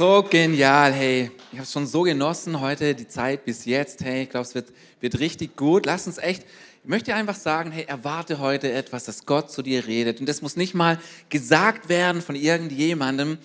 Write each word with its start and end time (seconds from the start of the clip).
So 0.00 0.22
genial, 0.22 0.94
hey. 0.94 1.30
Ich 1.52 1.58
habe 1.58 1.64
es 1.64 1.72
schon 1.72 1.86
so 1.86 2.00
genossen 2.00 2.58
heute, 2.58 2.94
die 2.94 3.06
Zeit 3.06 3.44
bis 3.44 3.66
jetzt. 3.66 4.02
Hey, 4.02 4.22
ich 4.22 4.30
glaube, 4.30 4.46
es 4.46 4.54
wird, 4.54 4.72
wird 4.98 5.20
richtig 5.20 5.56
gut. 5.56 5.84
Lass 5.84 6.06
uns 6.06 6.16
echt, 6.16 6.42
ich 6.82 6.88
möchte 6.88 7.14
einfach 7.14 7.34
sagen, 7.34 7.70
hey, 7.70 7.84
erwarte 7.86 8.38
heute 8.38 8.72
etwas, 8.72 9.04
dass 9.04 9.26
Gott 9.26 9.50
zu 9.52 9.60
dir 9.60 9.86
redet. 9.86 10.18
Und 10.18 10.26
das 10.26 10.40
muss 10.40 10.56
nicht 10.56 10.72
mal 10.72 10.98
gesagt 11.28 11.90
werden 11.90 12.22
von 12.22 12.34
irgendjemandem, 12.34 13.36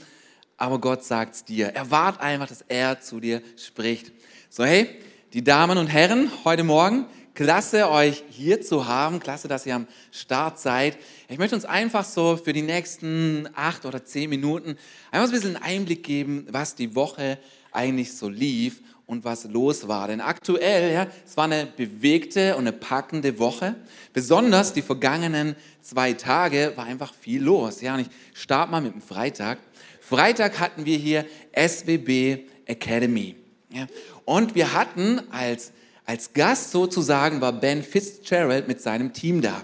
aber 0.55 0.80
Gott 0.80 1.04
sagt 1.04 1.36
es 1.36 1.44
dir. 1.44 1.76
Erwarte 1.76 2.22
einfach, 2.22 2.48
dass 2.48 2.64
er 2.70 3.02
zu 3.02 3.20
dir 3.20 3.42
spricht. 3.58 4.14
So, 4.50 4.64
hey, 4.64 4.88
die 5.34 5.44
Damen 5.44 5.78
und 5.78 5.88
Herren, 5.88 6.31
heute 6.45 6.64
Morgen 6.64 7.06
Klasse, 7.35 7.89
euch 7.91 8.23
hier 8.30 8.62
zu 8.62 8.88
haben. 8.88 9.20
Klasse, 9.20 9.49
dass 9.49 9.66
ihr 9.66 9.75
am 9.75 9.88
Start 10.09 10.57
seid. 10.57 10.98
Ich 11.27 11.38
möchte 11.38 11.53
uns 11.53 11.66
einfach 11.66 12.05
so 12.05 12.38
für 12.38 12.53
die 12.53 12.61
nächsten 12.61 13.49
acht 13.53 13.85
oder 13.85 14.05
zehn 14.05 14.30
Minuten 14.30 14.77
einfach 15.11 15.27
ein 15.27 15.31
bisschen 15.31 15.58
einen 15.58 15.63
Einblick 15.63 16.02
geben, 16.02 16.48
was 16.49 16.75
die 16.75 16.95
Woche 16.95 17.38
eigentlich 17.73 18.13
so 18.13 18.30
lief 18.30 18.81
und 19.05 19.25
was 19.25 19.44
los 19.44 19.86
war. 19.89 20.08
Denn 20.08 20.22
aktuell, 20.22 20.94
ja, 20.94 21.08
es 21.25 21.36
war 21.36 21.44
eine 21.44 21.66
bewegte 21.66 22.55
und 22.55 22.61
eine 22.61 22.72
packende 22.72 23.38
Woche. 23.38 23.75
Besonders 24.14 24.72
die 24.72 24.81
vergangenen 24.81 25.58
zwei 25.81 26.14
Tage 26.14 26.72
war 26.77 26.86
einfach 26.86 27.14
viel 27.14 27.44
los. 27.44 27.81
Ja, 27.81 27.95
und 27.95 27.99
ich 27.99 28.08
starte 28.33 28.72
mal 28.72 28.80
mit 28.80 28.94
dem 28.94 29.02
Freitag. 29.02 29.59
Freitag 29.99 30.58
hatten 30.61 30.86
wir 30.86 30.97
hier 30.97 31.25
SWB 31.53 32.45
Academy. 32.66 33.36
Ja, 33.72 33.88
und 34.23 34.55
wir 34.55 34.72
hatten 34.72 35.20
als 35.31 35.73
als 36.06 36.34
Gast 36.34 36.72
sozusagen 36.72 37.42
war 37.42 37.52
Ben 37.52 37.84
Fitzgerald 37.84 38.67
mit 38.67 38.81
seinem 38.81 39.11
Team 39.11 39.42
da. 39.42 39.61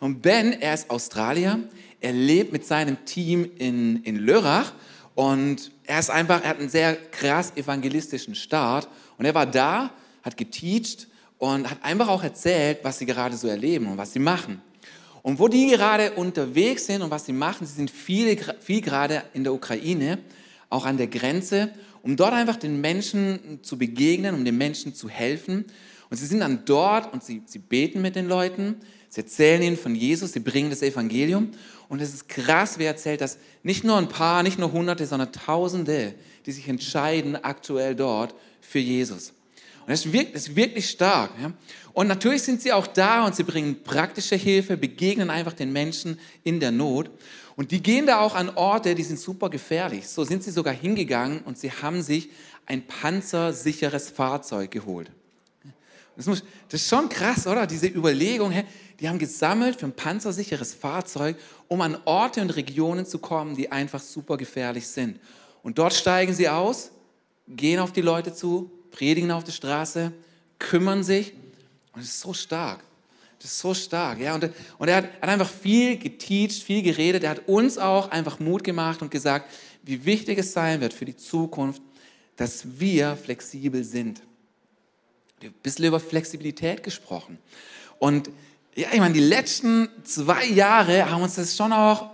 Und 0.00 0.22
Ben, 0.22 0.52
er 0.60 0.74
ist 0.74 0.90
Australier, 0.90 1.60
er 2.00 2.12
lebt 2.12 2.52
mit 2.52 2.66
seinem 2.66 3.04
Team 3.04 3.48
in, 3.58 4.02
in 4.02 4.16
Lörrach 4.16 4.72
und 5.14 5.70
er 5.84 6.00
ist 6.00 6.10
einfach, 6.10 6.42
er 6.42 6.50
hat 6.50 6.58
einen 6.58 6.70
sehr 6.70 6.96
krass 6.96 7.52
evangelistischen 7.54 8.34
Start 8.34 8.88
und 9.18 9.26
er 9.26 9.34
war 9.34 9.46
da, 9.46 9.90
hat 10.22 10.36
geteacht 10.36 11.08
und 11.38 11.70
hat 11.70 11.78
einfach 11.82 12.08
auch 12.08 12.22
erzählt, 12.22 12.78
was 12.82 12.98
sie 12.98 13.06
gerade 13.06 13.36
so 13.36 13.46
erleben 13.48 13.86
und 13.86 13.98
was 13.98 14.12
sie 14.12 14.18
machen. 14.18 14.62
Und 15.22 15.38
wo 15.38 15.46
die 15.46 15.68
gerade 15.68 16.12
unterwegs 16.12 16.86
sind 16.86 17.02
und 17.02 17.10
was 17.10 17.26
sie 17.26 17.32
machen, 17.32 17.66
sie 17.66 17.74
sind 17.74 17.90
viele, 17.90 18.36
viel 18.60 18.80
gerade 18.80 19.22
in 19.34 19.44
der 19.44 19.52
Ukraine, 19.52 20.18
auch 20.68 20.84
an 20.84 20.96
der 20.96 21.06
Grenze 21.06 21.70
um 22.02 22.16
dort 22.16 22.34
einfach 22.34 22.56
den 22.56 22.80
Menschen 22.80 23.60
zu 23.62 23.78
begegnen, 23.78 24.34
um 24.34 24.44
den 24.44 24.58
Menschen 24.58 24.94
zu 24.94 25.08
helfen. 25.08 25.64
Und 26.10 26.16
sie 26.16 26.26
sind 26.26 26.40
dann 26.40 26.64
dort 26.64 27.12
und 27.12 27.24
sie, 27.24 27.42
sie 27.46 27.58
beten 27.58 28.02
mit 28.02 28.16
den 28.16 28.28
Leuten, 28.28 28.76
sie 29.08 29.20
erzählen 29.22 29.62
ihnen 29.62 29.76
von 29.76 29.94
Jesus, 29.94 30.32
sie 30.32 30.40
bringen 30.40 30.70
das 30.70 30.82
Evangelium. 30.82 31.50
Und 31.88 32.00
es 32.00 32.12
ist 32.12 32.28
krass, 32.28 32.74
wer 32.78 32.88
erzählt, 32.88 33.20
dass 33.20 33.38
nicht 33.62 33.84
nur 33.84 33.96
ein 33.96 34.08
paar, 34.08 34.42
nicht 34.42 34.58
nur 34.58 34.72
Hunderte, 34.72 35.06
sondern 35.06 35.32
Tausende, 35.32 36.14
die 36.44 36.52
sich 36.52 36.68
entscheiden 36.68 37.36
aktuell 37.36 37.94
dort 37.94 38.34
für 38.60 38.78
Jesus. 38.78 39.32
Und 39.80 39.90
das 39.90 40.06
ist 40.06 40.56
wirklich, 40.56 40.88
stark. 40.88 41.30
Und 41.92 42.06
natürlich 42.06 42.42
sind 42.42 42.62
sie 42.62 42.72
auch 42.72 42.86
da 42.86 43.26
und 43.26 43.34
sie 43.34 43.42
bringen 43.42 43.82
praktische 43.82 44.36
Hilfe, 44.36 44.76
begegnen 44.76 45.28
einfach 45.28 45.52
den 45.52 45.72
Menschen 45.72 46.18
in 46.44 46.60
der 46.60 46.70
Not. 46.70 47.10
Und 47.62 47.70
die 47.70 47.80
gehen 47.80 48.06
da 48.06 48.18
auch 48.18 48.34
an 48.34 48.50
Orte, 48.56 48.92
die 48.96 49.04
sind 49.04 49.20
super 49.20 49.48
gefährlich. 49.48 50.08
So 50.08 50.24
sind 50.24 50.42
sie 50.42 50.50
sogar 50.50 50.74
hingegangen 50.74 51.42
und 51.42 51.56
sie 51.56 51.70
haben 51.70 52.02
sich 52.02 52.28
ein 52.66 52.84
panzersicheres 52.84 54.10
Fahrzeug 54.10 54.72
geholt. 54.72 55.12
Das, 56.16 56.26
muss, 56.26 56.42
das 56.68 56.80
ist 56.80 56.88
schon 56.88 57.08
krass, 57.08 57.46
oder? 57.46 57.68
Diese 57.68 57.86
Überlegung, 57.86 58.52
die 58.98 59.08
haben 59.08 59.20
gesammelt 59.20 59.78
für 59.78 59.86
ein 59.86 59.92
panzersicheres 59.92 60.74
Fahrzeug, 60.74 61.36
um 61.68 61.80
an 61.82 61.96
Orte 62.04 62.40
und 62.40 62.50
Regionen 62.50 63.06
zu 63.06 63.20
kommen, 63.20 63.54
die 63.54 63.70
einfach 63.70 64.00
super 64.00 64.36
gefährlich 64.36 64.88
sind. 64.88 65.20
Und 65.62 65.78
dort 65.78 65.94
steigen 65.94 66.34
sie 66.34 66.48
aus, 66.48 66.90
gehen 67.46 67.78
auf 67.78 67.92
die 67.92 68.00
Leute 68.00 68.34
zu, 68.34 68.72
predigen 68.90 69.30
auf 69.30 69.44
der 69.44 69.52
Straße, 69.52 70.12
kümmern 70.58 71.04
sich. 71.04 71.32
Und 71.92 72.00
es 72.00 72.08
ist 72.08 72.20
so 72.22 72.34
stark. 72.34 72.82
Das 73.42 73.50
ist 73.50 73.58
so 73.58 73.74
stark. 73.74 74.20
Ja? 74.20 74.34
Und, 74.34 74.50
und 74.78 74.88
er 74.88 74.96
hat, 74.96 75.04
hat 75.20 75.28
einfach 75.28 75.50
viel 75.50 75.96
geteacht, 75.96 76.62
viel 76.62 76.82
geredet. 76.82 77.24
Er 77.24 77.30
hat 77.30 77.48
uns 77.48 77.76
auch 77.76 78.10
einfach 78.10 78.38
Mut 78.38 78.62
gemacht 78.62 79.02
und 79.02 79.10
gesagt, 79.10 79.50
wie 79.82 80.04
wichtig 80.04 80.38
es 80.38 80.52
sein 80.52 80.80
wird 80.80 80.92
für 80.92 81.04
die 81.04 81.16
Zukunft, 81.16 81.82
dass 82.36 82.78
wir 82.78 83.16
flexibel 83.16 83.82
sind. 83.82 84.22
Wir 85.40 85.48
haben 85.48 85.56
ein 85.56 85.62
bisschen 85.62 85.86
über 85.86 85.98
Flexibilität 85.98 86.84
gesprochen. 86.84 87.38
Und 87.98 88.30
ja, 88.76 88.88
ich 88.92 89.00
meine, 89.00 89.14
die 89.14 89.20
letzten 89.20 89.88
zwei 90.04 90.46
Jahre 90.46 91.10
haben 91.10 91.22
uns 91.22 91.34
das 91.34 91.56
schon 91.56 91.72
auch 91.72 92.10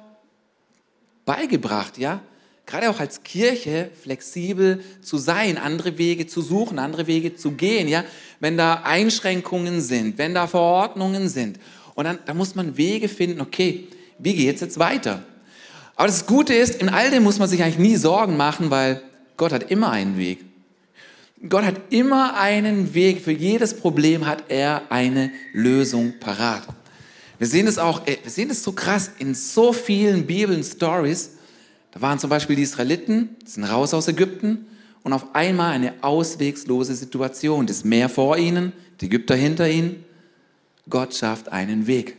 beigebracht, 1.27 1.99
ja 1.99 2.22
gerade 2.69 2.91
auch 2.91 3.01
als 3.01 3.23
Kirche 3.25 3.91
flexibel 4.01 4.84
zu 5.01 5.17
sein, 5.17 5.56
andere 5.56 5.99
Wege 5.99 6.27
zu 6.27 6.43
suchen, 6.43 6.79
andere 6.79 7.06
Wege 7.06 7.34
zu 7.34 7.53
gehen, 7.53 7.89
ja, 7.89 8.05
wenn 8.41 8.56
da 8.56 8.83
Einschränkungen 8.84 9.81
sind, 9.81 10.19
wenn 10.19 10.34
da 10.34 10.47
Verordnungen 10.47 11.28
sind. 11.28 11.59
Und 11.95 12.05
dann, 12.05 12.19
dann 12.27 12.37
muss 12.37 12.55
man 12.55 12.77
Wege 12.77 13.09
finden, 13.09 13.41
okay, 13.41 13.89
wie 14.19 14.34
geht 14.34 14.57
es 14.57 14.61
jetzt 14.61 14.78
weiter? 14.78 15.25
Aber 15.97 16.07
das 16.07 16.27
Gute 16.27 16.55
ist, 16.55 16.81
in 16.81 16.91
all 16.91 17.11
dem 17.11 17.25
muss 17.25 17.39
man 17.39 17.49
sich 17.49 17.62
eigentlich 17.62 17.78
nie 17.78 17.97
Sorgen 17.97 18.37
machen, 18.37 18.71
weil 18.71 19.03
Gott 19.37 19.53
hat 19.53 19.71
immer 19.71 19.91
einen 19.91 20.19
Weg. 20.19 20.45
Gott 21.49 21.65
hat 21.65 21.77
immer 21.91 22.39
einen 22.39 22.95
Weg. 22.95 23.23
Für 23.23 23.33
jedes 23.33 23.75
Problem 23.75 24.27
hat 24.27 24.45
er 24.49 24.83
eine 24.91 25.33
Lösung 25.53 26.15
parat. 26.21 26.65
Wir 27.39 27.47
sehen 27.47 27.67
es 27.67 27.78
auch, 27.78 28.07
äh, 28.07 28.19
wir 28.23 28.31
sehen 28.31 28.51
es 28.51 28.62
so 28.62 28.73
krass 28.73 29.11
in 29.19 29.34
so 29.34 29.73
vielen 29.73 30.27
Bibeln-Stories, 30.27 31.38
da 31.93 32.00
waren 32.00 32.19
zum 32.19 32.31
Beispiel 32.31 32.56
die 32.56 32.62
Israeliten, 32.62 33.37
die 33.47 33.50
sind 33.50 33.65
raus 33.65 33.94
aus 33.94 34.09
Ägypten 34.09 34.66
und 35.03 35.12
auf 35.12 35.34
einmal 35.34 35.72
eine 35.72 35.94
auswegslose 36.03 36.94
Situation. 36.94 37.66
Das 37.66 37.84
Meer 37.84 38.09
vor 38.09 38.37
ihnen, 38.37 38.72
die 39.00 39.06
Ägypter 39.06 39.34
hinter 39.34 39.69
ihnen. 39.69 40.04
Gott 40.88 41.15
schafft 41.15 41.50
einen 41.50 41.87
Weg. 41.87 42.16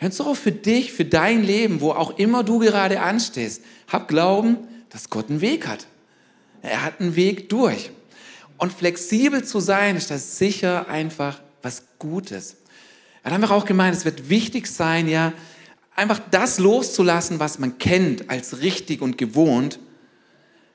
Und 0.00 0.12
so 0.12 0.34
für 0.34 0.52
dich, 0.52 0.92
für 0.92 1.04
dein 1.04 1.42
Leben, 1.42 1.80
wo 1.80 1.90
auch 1.92 2.18
immer 2.18 2.44
du 2.44 2.58
gerade 2.58 3.00
anstehst, 3.00 3.62
hab 3.88 4.08
Glauben, 4.08 4.58
dass 4.90 5.10
Gott 5.10 5.30
einen 5.30 5.40
Weg 5.40 5.66
hat. 5.66 5.86
Er 6.62 6.84
hat 6.84 7.00
einen 7.00 7.16
Weg 7.16 7.48
durch. 7.48 7.90
Und 8.58 8.72
flexibel 8.72 9.44
zu 9.44 9.60
sein, 9.60 9.96
ist 9.96 10.10
das 10.10 10.38
sicher 10.38 10.88
einfach 10.88 11.40
was 11.62 11.82
Gutes. 11.98 12.56
Er 13.22 13.30
hat 13.30 13.34
einfach 13.34 13.50
auch 13.50 13.64
gemeint, 13.64 13.96
es 13.96 14.04
wird 14.04 14.28
wichtig 14.28 14.66
sein, 14.66 15.08
ja, 15.08 15.32
einfach 15.96 16.20
das 16.30 16.58
loszulassen, 16.58 17.40
was 17.40 17.58
man 17.58 17.78
kennt 17.78 18.30
als 18.30 18.60
richtig 18.60 19.02
und 19.02 19.18
gewohnt, 19.18 19.80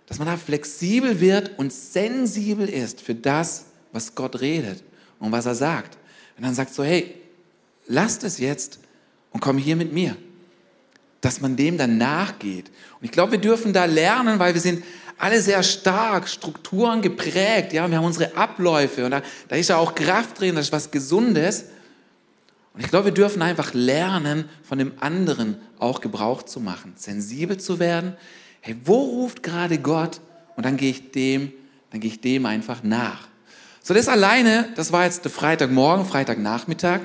dass 0.07 0.19
man 0.19 0.27
da 0.27 0.35
flexibel 0.35 1.21
wird 1.21 1.57
und 1.57 1.71
sensibel 1.71 2.67
ist 2.67 2.99
für 2.99 3.15
das, 3.15 3.65
was 3.93 4.13
Gott 4.15 4.41
redet 4.41 4.83
und 5.19 5.31
was 5.31 5.45
er 5.45 5.55
sagt. 5.55 5.97
Und 6.35 6.43
dann 6.43 6.53
sagt 6.55 6.73
so, 6.73 6.83
hey, 6.83 7.15
lasst 7.87 8.23
es 8.23 8.39
jetzt 8.39 8.79
und 9.31 9.39
komm 9.39 9.57
hier 9.57 9.75
mit 9.75 9.93
mir. 9.93 10.17
Dass 11.21 11.39
man 11.39 11.55
dem 11.55 11.77
dann 11.77 11.97
nachgeht. 11.97 12.69
Und 12.99 13.05
ich 13.05 13.11
glaube, 13.11 13.33
wir 13.33 13.39
dürfen 13.39 13.73
da 13.73 13.85
lernen, 13.85 14.39
weil 14.39 14.55
wir 14.55 14.61
sind 14.61 14.83
alle 15.19 15.39
sehr 15.39 15.61
stark, 15.61 16.27
Strukturen 16.27 17.03
geprägt. 17.03 17.73
Ja, 17.73 17.87
wir 17.87 17.97
haben 17.97 18.05
unsere 18.05 18.35
Abläufe 18.35 19.05
und 19.05 19.11
da, 19.11 19.21
da 19.47 19.55
ist 19.55 19.69
ja 19.69 19.77
auch 19.77 19.93
Kraft 19.93 20.39
drin, 20.39 20.55
das 20.55 20.65
ist 20.65 20.71
was 20.71 20.89
Gesundes. 20.89 21.65
Und 22.73 22.81
ich 22.81 22.89
glaube, 22.89 23.05
wir 23.05 23.13
dürfen 23.13 23.41
einfach 23.41 23.73
lernen, 23.73 24.47
von 24.63 24.77
dem 24.77 24.93
anderen 24.99 25.57
auch 25.77 25.99
Gebrauch 25.99 26.43
zu 26.43 26.59
machen, 26.59 26.93
sensibel 26.95 27.57
zu 27.57 27.79
werden. 27.79 28.15
Hey, 28.61 28.77
wo 28.85 28.97
ruft 28.97 29.43
gerade 29.43 29.77
Gott? 29.77 30.21
Und 30.55 30.65
dann 30.65 30.77
gehe 30.77 30.91
ich 30.91 31.11
dem, 31.11 31.51
dann 31.89 31.99
gehe 31.99 32.11
ich 32.11 32.21
dem 32.21 32.45
einfach 32.45 32.83
nach. 32.83 33.27
So, 33.83 33.93
das 33.93 34.07
alleine, 34.07 34.69
das 34.75 34.91
war 34.91 35.05
jetzt 35.05 35.25
der 35.25 35.31
Freitagmorgen, 35.31 36.05
Freitagnachmittag. 36.05 37.01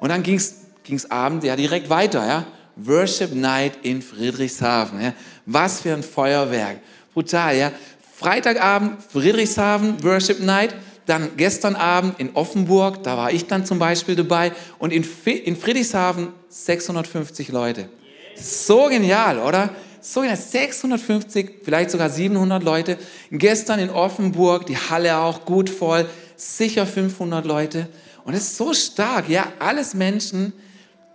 Und 0.00 0.08
dann 0.10 0.22
ging 0.22 0.36
es 0.36 1.10
Abend 1.10 1.44
ja 1.44 1.56
direkt 1.56 1.90
weiter, 1.90 2.26
ja. 2.26 2.46
Worship 2.76 3.34
Night 3.34 3.78
in 3.82 4.00
Friedrichshafen. 4.00 5.00
Ja. 5.00 5.12
Was 5.46 5.80
für 5.80 5.92
ein 5.92 6.02
Feuerwerk. 6.02 6.80
Brutal, 7.12 7.56
ja. 7.56 7.72
Freitagabend, 8.16 9.02
Friedrichshafen, 9.02 10.02
Worship 10.02 10.40
Night. 10.40 10.74
Dann 11.06 11.36
gestern 11.36 11.76
Abend 11.76 12.18
in 12.18 12.30
Offenburg, 12.34 13.02
da 13.02 13.16
war 13.16 13.32
ich 13.32 13.46
dann 13.46 13.66
zum 13.66 13.78
Beispiel 13.78 14.16
dabei. 14.16 14.52
Und 14.78 14.92
in, 14.92 15.06
in 15.24 15.56
Friedrichshafen 15.56 16.28
650 16.48 17.48
Leute. 17.48 17.88
So 18.36 18.86
genial, 18.88 19.38
oder? 19.38 19.70
so 20.04 20.22
650, 20.22 21.62
vielleicht 21.62 21.90
sogar 21.90 22.10
700 22.10 22.62
Leute. 22.62 22.98
Gestern 23.30 23.80
in 23.80 23.88
Offenburg, 23.88 24.66
die 24.66 24.76
Halle 24.76 25.16
auch 25.16 25.46
gut 25.46 25.70
voll, 25.70 26.06
sicher 26.36 26.86
500 26.86 27.46
Leute. 27.46 27.88
Und 28.24 28.34
es 28.34 28.42
ist 28.42 28.56
so 28.58 28.74
stark, 28.74 29.30
ja, 29.30 29.50
alles 29.58 29.94
Menschen, 29.94 30.52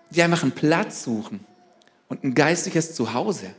die 0.09 0.23
einfach 0.23 0.41
einen 0.41 0.53
Platz 0.53 1.03
suchen 1.03 1.39
und 2.07 2.23
ein 2.23 2.33
geistliches 2.33 2.95
Zuhause. 2.95 3.51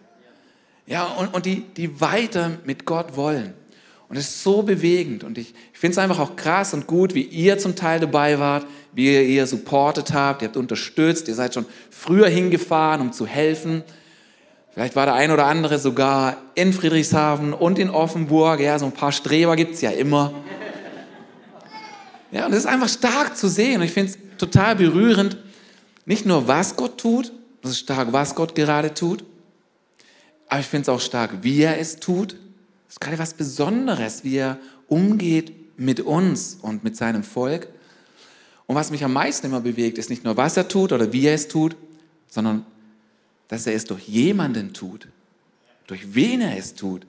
Ja, 0.87 1.07
und, 1.07 1.33
und 1.33 1.47
die, 1.47 1.61
die 1.61 2.01
weiter 2.01 2.59
mit 2.65 2.85
Gott 2.85 3.17
wollen. 3.17 3.55
Und 4.11 4.17
es 4.17 4.29
ist 4.29 4.43
so 4.43 4.63
bewegend. 4.63 5.23
Und 5.23 5.39
ich, 5.39 5.55
ich 5.73 5.79
finde 5.79 5.93
es 5.93 5.99
einfach 5.99 6.19
auch 6.19 6.35
krass 6.35 6.75
und 6.75 6.89
gut, 6.89 7.15
wie 7.15 7.23
ihr 7.23 7.59
zum 7.59 7.77
Teil 7.77 8.01
dabei 8.01 8.41
wart, 8.41 8.67
wie 8.93 9.07
ihr, 9.07 9.23
ihr 9.23 9.47
supportet 9.47 10.13
habt, 10.13 10.43
ihr 10.43 10.49
habt 10.49 10.57
unterstützt, 10.57 11.29
ihr 11.29 11.35
seid 11.37 11.55
schon 11.55 11.65
früher 11.91 12.29
hingefahren, 12.29 13.01
um 13.01 13.13
zu 13.13 13.25
helfen. 13.25 13.85
Vielleicht 14.73 14.97
war 14.97 15.07
der 15.07 15.15
ein 15.15 15.31
oder 15.31 15.47
andere 15.47 15.79
sogar 15.79 16.39
in 16.57 16.73
Friedrichshafen 16.73 17.53
und 17.53 17.79
in 17.79 17.89
Offenburg. 17.89 18.61
Ja, 18.61 18.79
so 18.81 18.87
ein 18.87 18.93
paar 18.93 19.13
Streber 19.13 19.55
gibt 19.55 19.75
es 19.75 19.81
ja 19.81 19.91
immer. 19.91 20.35
Ja, 22.33 22.47
und 22.47 22.53
es 22.53 22.59
ist 22.59 22.67
einfach 22.67 22.89
stark 22.89 23.37
zu 23.37 23.49
sehen. 23.49 23.81
Und 23.81 23.87
ich 23.87 23.93
finde 23.93 24.13
es 24.13 24.19
total 24.39 24.75
berührend. 24.75 25.39
Nicht 26.05 26.27
nur, 26.27 26.49
was 26.49 26.75
Gott 26.75 26.99
tut, 26.99 27.33
das 27.63 27.73
ist 27.73 27.79
stark, 27.79 28.13
was 28.13 28.35
Gott 28.35 28.57
gerade 28.57 28.93
tut, 28.93 29.25
aber 30.49 30.59
ich 30.59 30.67
finde 30.67 30.83
es 30.83 30.89
auch 30.89 31.01
stark, 31.01 31.31
wie 31.43 31.63
er 31.63 31.79
es 31.79 32.01
tut. 32.01 32.35
Das 32.91 32.97
ist 32.97 33.01
gerade 33.03 33.21
was 33.21 33.35
Besonderes, 33.35 34.25
wie 34.25 34.39
er 34.39 34.59
umgeht 34.89 35.79
mit 35.79 36.01
uns 36.01 36.59
und 36.61 36.83
mit 36.83 36.97
seinem 36.97 37.23
Volk. 37.23 37.69
Und 38.67 38.75
was 38.75 38.91
mich 38.91 39.05
am 39.05 39.13
meisten 39.13 39.47
immer 39.47 39.61
bewegt, 39.61 39.97
ist 39.97 40.11
nicht 40.11 40.25
nur, 40.25 40.37
was 40.37 40.57
er 40.57 40.67
tut 40.67 40.91
oder 40.91 41.13
wie 41.13 41.25
er 41.25 41.35
es 41.35 41.47
tut, 41.47 41.77
sondern 42.27 42.67
dass 43.47 43.69
er 43.69 43.75
es 43.75 43.85
durch 43.85 44.09
jemanden 44.09 44.73
tut. 44.73 45.07
Durch 45.87 46.17
wen 46.17 46.41
er 46.41 46.59
es 46.59 46.75
tut. 46.75 47.07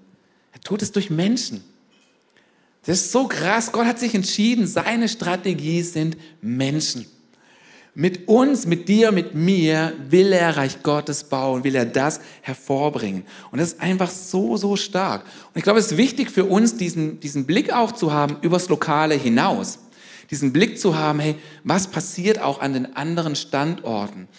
Er 0.54 0.62
tut 0.62 0.83
es 0.83 0.92
durch 0.92 1.10
Menschen. 1.10 1.63
Das 2.86 3.00
ist 3.00 3.12
so 3.12 3.27
krass. 3.27 3.72
Gott 3.72 3.88
hat 3.88 3.98
sich 3.98 4.13
entschieden, 4.13 4.68
seine 4.68 5.10
Strategie 5.10 5.81
sind 5.81 6.16
Menschen. 6.42 7.07
Mit 7.94 8.30
uns, 8.30 8.66
mit 8.66 8.88
dir, 8.88 9.12
mit 9.12 9.36
mir 9.36 9.94
will 10.10 10.32
er 10.32 10.56
Reich 10.56 10.82
Gottes 10.82 11.26
bauen, 11.26 11.66
will 11.66 11.76
er 11.76 11.86
das 11.86 12.22
hervorbringen. 12.42 13.26
Und 13.52 13.60
das 13.60 13.74
ist 13.74 13.82
einfach 13.82 14.10
so, 14.10 14.56
so 14.56 14.78
stark. 14.78 15.24
Und 15.24 15.58
ich 15.58 15.64
glaube, 15.64 15.80
es 15.80 15.92
ist 15.92 15.98
wichtig 15.98 16.32
für 16.32 16.46
uns, 16.46 16.78
diesen, 16.78 17.20
diesen 17.20 17.46
Blick 17.46 17.74
auch 17.74 17.92
zu 17.92 18.14
haben 18.14 18.38
übers 18.42 18.70
Lokale 18.70 19.16
hinaus. 19.16 19.80
Diesen 20.30 20.54
Blick 20.54 20.80
zu 20.80 20.98
haben, 20.98 21.20
hey, 21.20 21.36
was 21.66 21.88
passiert 21.88 22.40
auch 22.40 22.62
an 22.62 22.72
den 22.72 22.96
anderen 22.96 23.36
Standorten? 23.36 24.30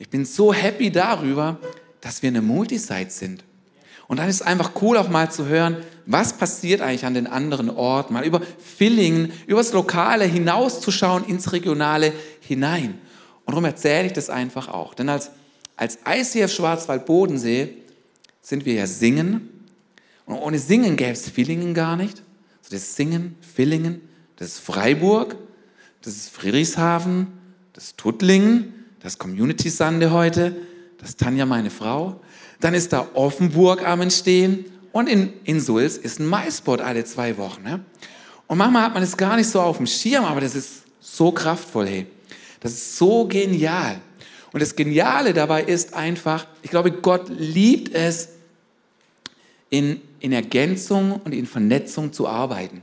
Ich 0.00 0.08
bin 0.08 0.24
so 0.24 0.52
happy 0.52 0.90
darüber, 0.90 1.60
dass 2.00 2.22
wir 2.22 2.28
eine 2.28 2.42
Multisite 2.42 3.10
sind. 3.10 3.44
Und 4.08 4.18
dann 4.18 4.28
ist 4.28 4.36
es 4.36 4.42
einfach 4.42 4.72
cool 4.82 4.96
auch 4.96 5.08
mal 5.08 5.30
zu 5.30 5.46
hören, 5.46 5.78
was 6.06 6.38
passiert 6.38 6.80
eigentlich 6.80 7.04
an 7.04 7.14
den 7.14 7.26
anderen 7.26 7.68
Orten, 7.70 8.14
mal 8.14 8.24
über 8.24 8.40
Fillingen, 8.40 9.32
übers 9.46 9.72
Lokale 9.72 10.24
hinauszuschauen, 10.24 11.24
ins 11.24 11.52
Regionale 11.52 12.12
hinein. 12.40 12.98
Und 13.44 13.52
darum 13.52 13.64
erzähle 13.64 14.06
ich 14.06 14.12
das 14.12 14.30
einfach 14.30 14.68
auch. 14.68 14.94
Denn 14.94 15.08
als, 15.08 15.30
als 15.76 15.98
ICF 16.06 16.52
Schwarzwald-Bodensee 16.52 17.70
sind 18.42 18.64
wir 18.64 18.74
ja 18.74 18.86
Singen. 18.86 19.50
Und 20.24 20.36
ohne 20.36 20.58
Singen 20.58 20.96
gäbe 20.96 21.12
es 21.12 21.28
Villingen 21.28 21.74
gar 21.74 21.96
nicht. 21.96 22.22
Also 22.62 22.76
das 22.76 22.94
Singen, 22.94 23.36
Villingen, 23.40 24.00
das 24.36 24.48
ist 24.48 24.58
Freiburg, 24.60 25.36
das 26.02 26.14
ist 26.14 26.30
Friedrichshafen, 26.30 27.28
das 27.72 27.84
ist 27.84 27.98
Tuttlingen, 27.98 28.72
das 29.00 29.18
Community 29.18 29.70
Sande 29.70 30.12
heute, 30.12 30.56
das 30.98 31.10
ist 31.10 31.20
Tanja, 31.20 31.46
meine 31.46 31.70
Frau. 31.70 32.20
Dann 32.60 32.74
ist 32.74 32.92
da 32.92 33.08
Offenburg 33.14 33.86
am 33.86 34.00
Entstehen 34.00 34.64
und 34.92 35.08
in, 35.08 35.32
in 35.44 35.60
Sulz 35.60 35.96
ist 35.96 36.20
ein 36.20 36.26
Maispot 36.26 36.80
alle 36.80 37.04
zwei 37.04 37.36
Wochen. 37.36 37.62
Ne? 37.62 37.80
Und 38.46 38.58
manchmal 38.58 38.82
hat 38.82 38.94
man 38.94 39.02
es 39.02 39.16
gar 39.16 39.36
nicht 39.36 39.48
so 39.48 39.60
auf 39.60 39.76
dem 39.76 39.86
Schirm, 39.86 40.24
aber 40.24 40.40
das 40.40 40.54
ist 40.54 40.82
so 41.00 41.32
kraftvoll, 41.32 41.86
hey. 41.86 42.06
Das 42.60 42.72
ist 42.72 42.96
so 42.96 43.26
genial. 43.26 44.00
Und 44.52 44.60
das 44.60 44.74
Geniale 44.74 45.34
dabei 45.34 45.62
ist 45.62 45.92
einfach, 45.94 46.46
ich 46.62 46.70
glaube, 46.70 46.90
Gott 46.90 47.28
liebt 47.28 47.94
es, 47.94 48.30
in, 49.70 50.00
in 50.20 50.32
Ergänzung 50.32 51.20
und 51.24 51.32
in 51.32 51.46
Vernetzung 51.46 52.12
zu 52.12 52.28
arbeiten. 52.28 52.82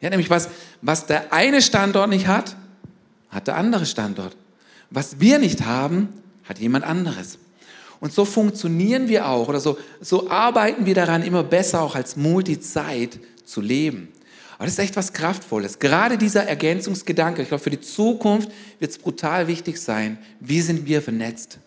Ja, 0.00 0.10
nämlich 0.10 0.30
was, 0.30 0.48
was 0.80 1.06
der 1.06 1.32
eine 1.32 1.62
Standort 1.62 2.10
nicht 2.10 2.26
hat, 2.26 2.56
hat 3.30 3.46
der 3.46 3.56
andere 3.56 3.86
Standort. 3.86 4.36
Was 4.90 5.20
wir 5.20 5.38
nicht 5.38 5.64
haben, 5.64 6.08
hat 6.44 6.58
jemand 6.58 6.84
anderes. 6.84 7.38
Und 8.02 8.12
so 8.12 8.24
funktionieren 8.24 9.06
wir 9.06 9.28
auch 9.28 9.46
oder 9.46 9.60
so, 9.60 9.78
so 10.00 10.28
arbeiten 10.28 10.86
wir 10.86 10.94
daran, 10.96 11.22
immer 11.22 11.44
besser 11.44 11.82
auch 11.82 11.94
als 11.94 12.16
Multizeit 12.16 13.20
zu 13.44 13.60
leben. 13.60 14.08
Aber 14.54 14.64
das 14.64 14.72
ist 14.72 14.80
echt 14.80 14.96
was 14.96 15.12
Kraftvolles. 15.12 15.78
Gerade 15.78 16.18
dieser 16.18 16.42
Ergänzungsgedanke, 16.42 17.42
ich 17.42 17.48
glaube, 17.48 17.62
für 17.62 17.70
die 17.70 17.80
Zukunft 17.80 18.50
wird 18.80 18.90
es 18.90 18.98
brutal 18.98 19.46
wichtig 19.46 19.80
sein, 19.80 20.18
wie 20.40 20.62
sind 20.62 20.86
wir 20.86 21.00
vernetzt? 21.00 21.60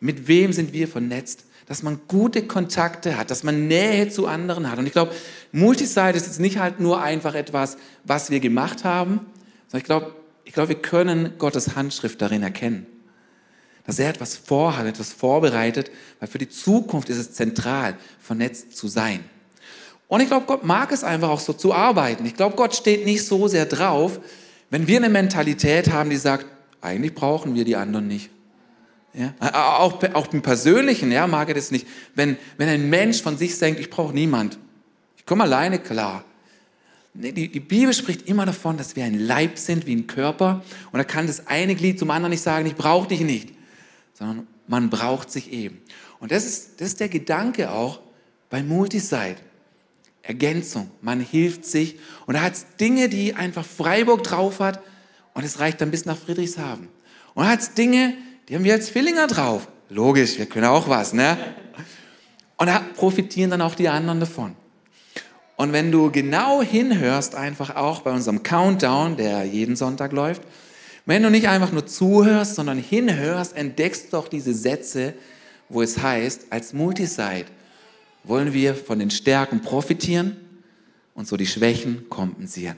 Mit 0.00 0.26
wem 0.26 0.52
sind 0.52 0.72
wir 0.72 0.88
vernetzt? 0.88 1.44
Dass 1.66 1.84
man 1.84 2.00
gute 2.08 2.48
Kontakte 2.48 3.16
hat, 3.16 3.30
dass 3.30 3.44
man 3.44 3.68
Nähe 3.68 4.08
zu 4.08 4.26
anderen 4.26 4.72
hat. 4.72 4.80
Und 4.80 4.86
ich 4.86 4.92
glaube, 4.92 5.12
Multisite 5.52 6.16
ist 6.16 6.26
jetzt 6.26 6.40
nicht 6.40 6.58
halt 6.58 6.80
nur 6.80 7.00
einfach 7.00 7.36
etwas, 7.36 7.76
was 8.02 8.30
wir 8.30 8.40
gemacht 8.40 8.82
haben, 8.82 9.20
sondern 9.68 9.82
ich 9.82 9.84
glaube, 9.84 10.14
ich 10.42 10.52
glaube, 10.52 10.70
wir 10.70 10.82
können 10.82 11.34
Gottes 11.38 11.76
Handschrift 11.76 12.20
darin 12.20 12.42
erkennen 12.42 12.88
dass 13.90 13.98
er 13.98 14.10
etwas 14.10 14.36
vorhat, 14.36 14.86
etwas 14.86 15.12
vorbereitet, 15.12 15.90
weil 16.20 16.28
für 16.28 16.38
die 16.38 16.48
Zukunft 16.48 17.08
ist 17.08 17.16
es 17.16 17.32
zentral, 17.32 17.96
vernetzt 18.20 18.76
zu 18.76 18.86
sein. 18.86 19.24
Und 20.06 20.20
ich 20.20 20.28
glaube, 20.28 20.46
Gott 20.46 20.62
mag 20.62 20.92
es 20.92 21.02
einfach 21.02 21.28
auch 21.28 21.40
so 21.40 21.52
zu 21.52 21.74
arbeiten. 21.74 22.24
Ich 22.24 22.36
glaube, 22.36 22.54
Gott 22.54 22.76
steht 22.76 23.04
nicht 23.04 23.24
so 23.24 23.48
sehr 23.48 23.66
drauf, 23.66 24.20
wenn 24.70 24.86
wir 24.86 24.98
eine 24.98 25.08
Mentalität 25.08 25.90
haben, 25.90 26.08
die 26.08 26.18
sagt, 26.18 26.46
eigentlich 26.80 27.16
brauchen 27.16 27.56
wir 27.56 27.64
die 27.64 27.74
anderen 27.74 28.06
nicht. 28.06 28.30
Ja? 29.12 29.34
Auch, 29.40 30.00
auch 30.14 30.32
im 30.32 30.42
Persönlichen 30.42 31.10
ja, 31.10 31.26
mag 31.26 31.48
er 31.48 31.56
das 31.56 31.72
nicht. 31.72 31.88
Wenn, 32.14 32.36
wenn 32.58 32.68
ein 32.68 32.88
Mensch 32.88 33.20
von 33.20 33.36
sich 33.36 33.58
denkt, 33.58 33.80
ich 33.80 33.90
brauche 33.90 34.14
niemand, 34.14 34.56
ich 35.16 35.26
komme 35.26 35.42
alleine 35.42 35.80
klar. 35.80 36.24
Nee, 37.12 37.32
die, 37.32 37.48
die 37.48 37.58
Bibel 37.58 37.92
spricht 37.92 38.28
immer 38.28 38.46
davon, 38.46 38.76
dass 38.76 38.94
wir 38.94 39.02
ein 39.02 39.18
Leib 39.18 39.58
sind 39.58 39.84
wie 39.86 39.96
ein 39.96 40.06
Körper 40.06 40.62
und 40.92 40.98
da 40.98 41.02
kann 41.02 41.26
das 41.26 41.48
eine 41.48 41.74
Glied 41.74 41.98
zum 41.98 42.12
anderen 42.12 42.30
nicht 42.30 42.42
sagen, 42.42 42.66
ich 42.66 42.76
brauche 42.76 43.08
dich 43.08 43.22
nicht 43.22 43.54
sondern 44.20 44.46
man 44.68 44.90
braucht 44.90 45.32
sich 45.32 45.50
eben. 45.50 45.80
Und 46.20 46.30
das 46.30 46.44
ist, 46.44 46.80
das 46.80 46.88
ist 46.88 47.00
der 47.00 47.08
Gedanke 47.08 47.72
auch 47.72 48.00
bei 48.50 48.62
Multisite. 48.62 49.36
Ergänzung, 50.22 50.90
man 51.00 51.20
hilft 51.20 51.64
sich. 51.64 51.98
Und 52.26 52.34
da 52.34 52.42
hat 52.42 52.52
es 52.52 52.66
Dinge, 52.78 53.08
die 53.08 53.34
einfach 53.34 53.64
Freiburg 53.64 54.22
drauf 54.22 54.60
hat 54.60 54.82
und 55.32 55.44
es 55.44 55.58
reicht 55.58 55.80
dann 55.80 55.90
bis 55.90 56.04
nach 56.04 56.18
Friedrichshafen. 56.18 56.88
Und 57.32 57.44
da 57.44 57.50
hat 57.50 57.60
es 57.60 57.72
Dinge, 57.72 58.14
die 58.48 58.54
haben 58.54 58.64
wir 58.64 58.74
als 58.74 58.94
Villinger 58.94 59.26
drauf. 59.26 59.66
Logisch, 59.88 60.38
wir 60.38 60.46
können 60.46 60.66
auch 60.66 60.88
was, 60.88 61.14
ne? 61.14 61.38
Und 62.58 62.66
da 62.66 62.80
profitieren 62.94 63.50
dann 63.50 63.62
auch 63.62 63.74
die 63.74 63.88
anderen 63.88 64.20
davon. 64.20 64.54
Und 65.56 65.72
wenn 65.72 65.90
du 65.90 66.10
genau 66.10 66.60
hinhörst, 66.60 67.34
einfach 67.34 67.74
auch 67.74 68.02
bei 68.02 68.10
unserem 68.10 68.42
Countdown, 68.42 69.16
der 69.16 69.44
jeden 69.44 69.76
Sonntag 69.76 70.12
läuft, 70.12 70.42
wenn 71.06 71.22
du 71.22 71.30
nicht 71.30 71.48
einfach 71.48 71.72
nur 71.72 71.86
zuhörst, 71.86 72.54
sondern 72.54 72.78
hinhörst, 72.78 73.56
entdeckst 73.56 74.12
doch 74.12 74.28
diese 74.28 74.54
Sätze, 74.54 75.14
wo 75.68 75.82
es 75.82 75.98
heißt, 75.98 76.46
als 76.50 76.72
Multisite 76.72 77.46
wollen 78.24 78.52
wir 78.52 78.74
von 78.74 78.98
den 78.98 79.10
Stärken 79.10 79.62
profitieren 79.62 80.36
und 81.14 81.26
so 81.26 81.36
die 81.36 81.46
Schwächen 81.46 82.08
kompensieren. 82.08 82.76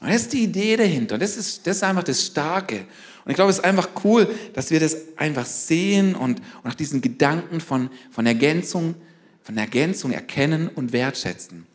Und 0.00 0.08
das 0.10 0.22
ist 0.22 0.32
die 0.32 0.44
Idee 0.44 0.76
dahinter. 0.76 1.18
Das 1.18 1.36
ist, 1.36 1.66
das 1.66 1.78
ist 1.78 1.82
einfach 1.82 2.04
das 2.04 2.24
Starke. 2.24 2.84
Und 3.24 3.30
ich 3.30 3.34
glaube, 3.34 3.50
es 3.50 3.58
ist 3.58 3.64
einfach 3.64 3.88
cool, 4.04 4.28
dass 4.52 4.70
wir 4.70 4.78
das 4.78 4.96
einfach 5.16 5.46
sehen 5.46 6.14
und, 6.14 6.40
und 6.62 6.70
auch 6.70 6.74
diesen 6.74 7.00
Gedanken 7.00 7.60
von, 7.60 7.90
von 8.10 8.26
Ergänzung, 8.26 8.94
von 9.42 9.56
Ergänzung 9.56 10.12
erkennen 10.12 10.68
und 10.68 10.92
wertschätzen. 10.92 11.66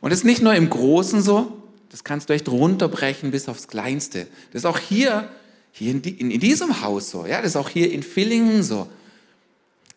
Und 0.00 0.12
es 0.12 0.20
ist 0.20 0.24
nicht 0.24 0.40
nur 0.40 0.54
im 0.54 0.70
Großen 0.70 1.20
so, 1.20 1.63
das 1.94 2.02
kannst 2.02 2.28
du 2.28 2.32
echt 2.32 2.48
runterbrechen 2.48 3.30
bis 3.30 3.48
aufs 3.48 3.68
Kleinste. 3.68 4.26
Das 4.50 4.62
ist 4.62 4.66
auch 4.66 4.80
hier, 4.80 5.30
hier 5.70 5.92
in, 5.92 6.02
die, 6.02 6.10
in, 6.10 6.32
in 6.32 6.40
diesem 6.40 6.80
Haus 6.80 7.08
so. 7.08 7.24
Ja, 7.24 7.40
das 7.40 7.50
ist 7.50 7.56
auch 7.56 7.68
hier 7.68 7.92
in 7.92 8.02
Villingen 8.02 8.64
so. 8.64 8.90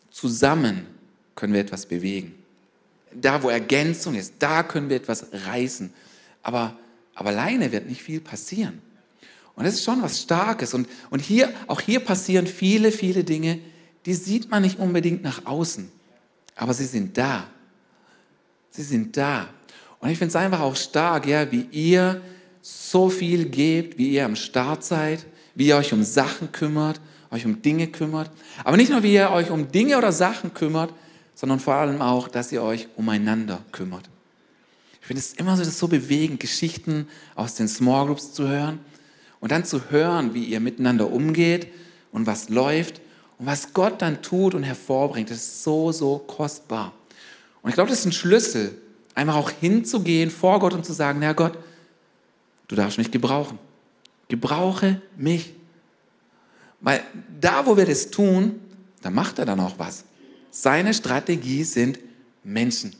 Zusammen 0.08 0.86
können 1.34 1.54
wir 1.54 1.60
etwas 1.60 1.86
bewegen. 1.86 2.36
Da, 3.12 3.42
wo 3.42 3.48
Ergänzung 3.48 4.14
ist, 4.14 4.34
da 4.38 4.62
können 4.62 4.88
wir 4.88 4.96
etwas 4.96 5.26
reißen. 5.32 5.92
Aber, 6.44 6.78
aber 7.16 7.30
alleine 7.30 7.72
wird 7.72 7.88
nicht 7.88 8.04
viel 8.04 8.20
passieren. 8.20 8.80
Und 9.56 9.64
das 9.64 9.74
ist 9.74 9.82
schon 9.82 10.00
was 10.00 10.22
Starkes. 10.22 10.74
Und, 10.74 10.88
und 11.10 11.18
hier, 11.18 11.52
auch 11.66 11.80
hier 11.80 11.98
passieren 11.98 12.46
viele, 12.46 12.92
viele 12.92 13.24
Dinge, 13.24 13.58
die 14.06 14.14
sieht 14.14 14.52
man 14.52 14.62
nicht 14.62 14.78
unbedingt 14.78 15.24
nach 15.24 15.46
außen. 15.46 15.90
Aber 16.54 16.74
sie 16.74 16.86
sind 16.86 17.18
da. 17.18 17.50
Sie 18.70 18.84
sind 18.84 19.16
da. 19.16 19.48
Und 20.00 20.10
ich 20.10 20.18
finde 20.18 20.30
es 20.30 20.36
einfach 20.36 20.60
auch 20.60 20.76
stark, 20.76 21.26
ja, 21.26 21.50
wie 21.50 21.66
ihr 21.72 22.20
so 22.62 23.08
viel 23.08 23.46
gebt, 23.46 23.98
wie 23.98 24.10
ihr 24.10 24.24
am 24.24 24.36
Start 24.36 24.84
seid, 24.84 25.26
wie 25.54 25.68
ihr 25.68 25.76
euch 25.76 25.92
um 25.92 26.04
Sachen 26.04 26.52
kümmert, 26.52 27.00
euch 27.30 27.44
um 27.44 27.62
Dinge 27.62 27.88
kümmert. 27.88 28.30
Aber 28.64 28.76
nicht 28.76 28.90
nur, 28.90 29.02
wie 29.02 29.14
ihr 29.14 29.30
euch 29.30 29.50
um 29.50 29.70
Dinge 29.70 29.98
oder 29.98 30.12
Sachen 30.12 30.54
kümmert, 30.54 30.92
sondern 31.34 31.60
vor 31.60 31.74
allem 31.74 32.00
auch, 32.00 32.28
dass 32.28 32.52
ihr 32.52 32.62
euch 32.62 32.88
umeinander 32.96 33.64
kümmert. 33.72 34.08
Ich 35.00 35.06
finde 35.06 35.20
es 35.20 35.32
immer 35.34 35.56
so, 35.56 35.64
das 35.64 35.78
so 35.78 35.88
bewegend, 35.88 36.40
Geschichten 36.40 37.08
aus 37.34 37.54
den 37.54 37.68
Small 37.68 38.06
Groups 38.06 38.32
zu 38.32 38.48
hören 38.48 38.80
und 39.40 39.52
dann 39.52 39.64
zu 39.64 39.90
hören, 39.90 40.34
wie 40.34 40.44
ihr 40.44 40.60
miteinander 40.60 41.10
umgeht 41.10 41.68
und 42.12 42.26
was 42.26 42.48
läuft 42.48 43.00
und 43.38 43.46
was 43.46 43.72
Gott 43.72 44.02
dann 44.02 44.20
tut 44.20 44.54
und 44.54 44.64
hervorbringt. 44.64 45.30
Das 45.30 45.38
ist 45.38 45.62
so, 45.62 45.92
so 45.92 46.18
kostbar. 46.18 46.92
Und 47.62 47.70
ich 47.70 47.74
glaube, 47.74 47.90
das 47.90 48.00
ist 48.00 48.06
ein 48.06 48.12
Schlüssel, 48.12 48.76
einfach 49.18 49.34
auch 49.34 49.50
hinzugehen 49.50 50.30
vor 50.30 50.60
Gott 50.60 50.74
und 50.74 50.86
zu 50.86 50.92
sagen, 50.92 51.20
Herr 51.22 51.34
Gott, 51.34 51.58
du 52.68 52.76
darfst 52.76 52.98
mich 52.98 53.10
gebrauchen. 53.10 53.58
Gebrauche 54.28 55.02
mich. 55.16 55.54
Weil 56.80 57.02
da, 57.40 57.66
wo 57.66 57.76
wir 57.76 57.84
das 57.84 58.10
tun, 58.10 58.60
da 59.02 59.10
macht 59.10 59.40
er 59.40 59.44
dann 59.44 59.58
auch 59.58 59.76
was. 59.76 60.04
Seine 60.52 60.94
Strategie 60.94 61.64
sind 61.64 61.98
Menschen. 62.44 62.94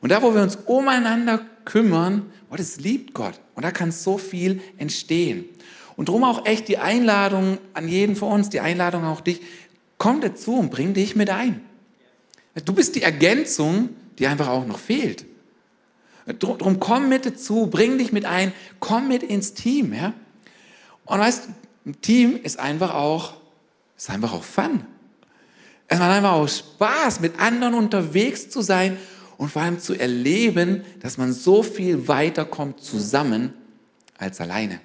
Und 0.00 0.12
da, 0.12 0.22
wo 0.22 0.32
wir 0.32 0.42
uns 0.42 0.56
umeinander 0.66 1.44
kümmern, 1.64 2.30
oh, 2.48 2.56
das 2.56 2.78
liebt 2.78 3.12
Gott. 3.12 3.40
Und 3.56 3.64
da 3.64 3.72
kann 3.72 3.90
so 3.90 4.18
viel 4.18 4.60
entstehen. 4.78 5.44
Und 5.96 6.08
darum 6.08 6.22
auch 6.22 6.46
echt 6.46 6.68
die 6.68 6.78
Einladung 6.78 7.58
an 7.74 7.88
jeden 7.88 8.14
von 8.14 8.32
uns, 8.32 8.48
die 8.48 8.60
Einladung 8.60 9.04
auch 9.04 9.20
dich, 9.20 9.40
komm 9.98 10.20
dazu 10.20 10.54
und 10.54 10.70
bring 10.70 10.94
dich 10.94 11.16
mit 11.16 11.30
ein. 11.30 11.62
Du 12.64 12.72
bist 12.72 12.94
die 12.94 13.02
Ergänzung, 13.02 13.88
die 14.18 14.28
einfach 14.28 14.48
auch 14.48 14.66
noch 14.66 14.78
fehlt. 14.78 15.24
Drum 16.38 16.78
komm 16.78 17.08
mit 17.08 17.26
dazu, 17.26 17.66
bring 17.66 17.98
dich 17.98 18.12
mit 18.12 18.24
ein, 18.24 18.52
komm 18.78 19.08
mit 19.08 19.22
ins 19.22 19.54
Team. 19.54 19.92
Ja? 19.92 20.12
Und 21.04 21.18
weißt, 21.18 21.48
ein 21.86 22.00
Team 22.00 22.38
ist 22.42 22.58
einfach 22.58 22.94
auch, 22.94 23.34
ist 23.96 24.10
einfach 24.10 24.32
auch 24.32 24.44
Fun. 24.44 24.84
Es 25.88 25.98
macht 25.98 26.10
einfach 26.10 26.32
auch 26.32 26.48
Spaß, 26.48 27.20
mit 27.20 27.38
anderen 27.40 27.74
unterwegs 27.74 28.48
zu 28.48 28.62
sein 28.62 28.96
und 29.36 29.50
vor 29.50 29.62
allem 29.62 29.80
zu 29.80 29.94
erleben, 29.94 30.84
dass 31.00 31.18
man 31.18 31.32
so 31.32 31.62
viel 31.62 32.08
weiterkommt 32.08 32.80
zusammen 32.80 33.52
als 34.16 34.40
alleine. 34.40 34.80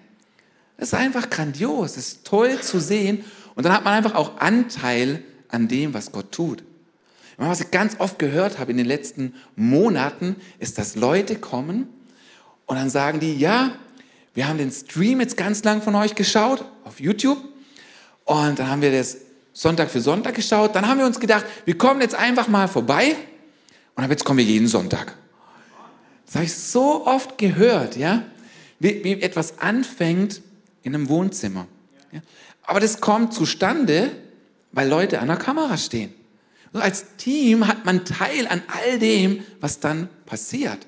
Das 0.78 0.90
ist 0.90 0.94
einfach 0.96 1.30
grandios, 1.30 1.92
es 1.92 2.10
ist 2.10 2.26
toll 2.26 2.60
zu 2.62 2.80
sehen 2.80 3.24
und 3.56 3.66
dann 3.66 3.74
hat 3.74 3.84
man 3.84 3.94
einfach 3.94 4.16
auch 4.16 4.38
Anteil 4.40 5.24
an 5.50 5.68
dem, 5.68 5.94
was 5.94 6.12
Gott 6.12 6.32
tut. 6.32 6.64
Was 7.38 7.62
ich 7.62 7.70
ganz 7.70 8.00
oft 8.00 8.18
gehört 8.18 8.58
habe 8.58 8.72
in 8.72 8.78
den 8.78 8.88
letzten 8.88 9.36
Monaten, 9.56 10.36
ist, 10.60 10.80
dass 10.80 10.96
Leute 10.96 11.36
kommen 11.36 11.88
und 12.66 12.76
dann 12.76 12.90
sagen 12.90 13.20
die, 13.20 13.38
ja, 13.38 13.72
wir 14.34 14.48
haben 14.48 14.58
den 14.58 14.72
Stream 14.72 15.22
jetzt 15.22 15.38
ganz 15.38 15.64
lang 15.64 15.82
von 15.82 15.96
euch 15.96 16.16
geschaut 16.16 16.66
auf 16.84 17.00
YouTube 17.00 17.38
und 18.26 18.60
dann 18.60 18.70
haben 18.70 18.82
wir 18.82 18.92
das 18.92 19.18
Sonntag 19.54 19.90
für 19.90 20.02
Sonntag 20.02 20.36
geschaut. 20.36 20.76
Dann 20.76 20.88
haben 20.88 21.00
wir 21.00 21.06
uns 21.06 21.20
gedacht, 21.20 21.46
wir 21.66 21.78
kommen 21.78 22.02
jetzt 22.02 22.14
einfach 22.16 22.48
mal 22.48 22.68
vorbei 22.68 23.16
und 23.96 24.04
ab 24.04 24.10
jetzt 24.10 24.26
kommen 24.26 24.40
wir 24.40 24.46
jeden 24.46 24.68
Sonntag. 24.68 25.16
Das 26.26 26.36
habe 26.36 26.46
ich 26.46 26.54
so 26.54 27.06
oft 27.06 27.38
gehört, 27.38 27.96
ja, 27.96 28.24
wie, 28.80 29.04
wie 29.04 29.22
etwas 29.22 29.60
anfängt 29.60 30.42
in 30.84 30.94
einem 30.94 31.10
Wohnzimmer. 31.10 31.68
Ja? 32.12 32.22
Aber 32.64 32.80
das 32.80 33.00
kommt 33.00 33.34
zustande, 33.34 34.12
weil 34.72 34.90
Leute 34.90 35.20
an 35.20 35.28
der 35.28 35.38
Kamera 35.38 35.78
stehen. 35.78 36.14
Und 36.74 36.82
als 36.82 37.06
Team 37.18 37.68
hat 37.68 37.86
man 37.86 38.06
Teil 38.06 38.48
an 38.48 38.62
all 38.68 39.00
dem, 39.00 39.44
was 39.60 39.80
dann 39.80 40.10
passiert. 40.26 40.88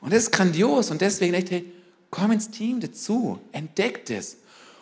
Und 0.00 0.12
das 0.12 0.24
ist 0.24 0.32
grandios 0.32 0.90
und 0.90 1.00
deswegen 1.00 1.34
echt, 1.34 1.50
hey, 1.50 1.72
komm 2.10 2.32
ins 2.32 2.50
Team 2.50 2.80
dazu, 2.80 3.38
entdeck 3.52 4.04
das. 4.06 4.36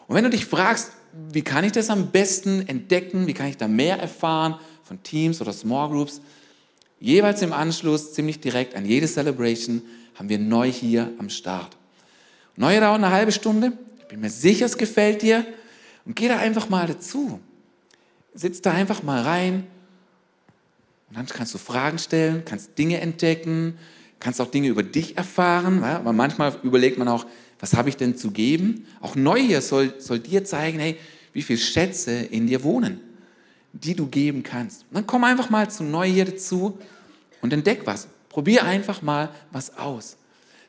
Und 0.06 0.16
wenn 0.16 0.24
du 0.24 0.30
dich 0.30 0.46
fragst, 0.46 0.92
wie 1.32 1.42
kann 1.42 1.64
ich 1.64 1.72
das 1.72 1.90
am 1.90 2.10
besten 2.10 2.66
entdecken, 2.66 3.26
wie 3.26 3.34
kann 3.34 3.46
ich 3.46 3.56
da 3.56 3.68
mehr 3.68 3.98
erfahren 3.98 4.56
von 4.82 5.02
Teams 5.02 5.40
oder 5.40 5.52
Small 5.52 5.88
Groups, 5.90 6.20
jeweils 7.00 7.42
im 7.42 7.52
Anschluss, 7.52 8.12
ziemlich 8.12 8.40
direkt 8.40 8.74
an 8.74 8.84
jede 8.84 9.06
Celebration, 9.06 9.82
haben 10.14 10.28
wir 10.28 10.38
neu 10.38 10.70
hier 10.70 11.12
am 11.18 11.28
Start. 11.28 11.76
Neue 12.56 12.80
dauert 12.80 12.98
eine 12.98 13.10
halbe 13.10 13.32
Stunde. 13.32 13.72
Ich 14.00 14.08
bin 14.08 14.20
mir 14.20 14.30
sicher, 14.30 14.66
es 14.66 14.78
gefällt 14.78 15.22
dir. 15.22 15.44
Und 16.04 16.14
geh 16.14 16.28
da 16.28 16.38
einfach 16.38 16.68
mal 16.68 16.86
dazu. 16.86 17.40
Sitz 18.34 18.60
da 18.60 18.72
einfach 18.72 19.02
mal 19.02 19.22
rein. 19.22 19.66
Und 21.14 21.18
dann 21.18 21.26
kannst 21.36 21.54
du 21.54 21.58
Fragen 21.58 21.98
stellen, 21.98 22.44
kannst 22.44 22.76
Dinge 22.76 23.00
entdecken, 23.00 23.78
kannst 24.18 24.40
auch 24.40 24.50
Dinge 24.50 24.66
über 24.66 24.82
dich 24.82 25.16
erfahren. 25.16 25.80
weil 25.80 26.12
manchmal 26.12 26.56
überlegt 26.64 26.98
man 26.98 27.06
auch, 27.06 27.24
was 27.60 27.74
habe 27.74 27.88
ich 27.88 27.96
denn 27.96 28.16
zu 28.16 28.32
geben? 28.32 28.86
Auch 29.00 29.14
Neugier 29.14 29.60
soll, 29.60 29.94
soll 30.00 30.18
dir 30.18 30.44
zeigen, 30.44 30.80
hey, 30.80 30.98
wie 31.32 31.42
viele 31.42 31.60
Schätze 31.60 32.10
in 32.10 32.48
dir 32.48 32.64
wohnen, 32.64 32.98
die 33.72 33.94
du 33.94 34.08
geben 34.08 34.42
kannst. 34.42 34.86
Und 34.90 34.94
dann 34.96 35.06
komm 35.06 35.22
einfach 35.22 35.50
mal 35.50 35.70
zu 35.70 35.84
Neugier 35.84 36.24
dazu 36.24 36.78
und 37.40 37.52
entdeck 37.52 37.82
was. 37.84 38.08
Probier 38.28 38.64
einfach 38.64 39.00
mal 39.00 39.28
was 39.52 39.78
aus. 39.78 40.16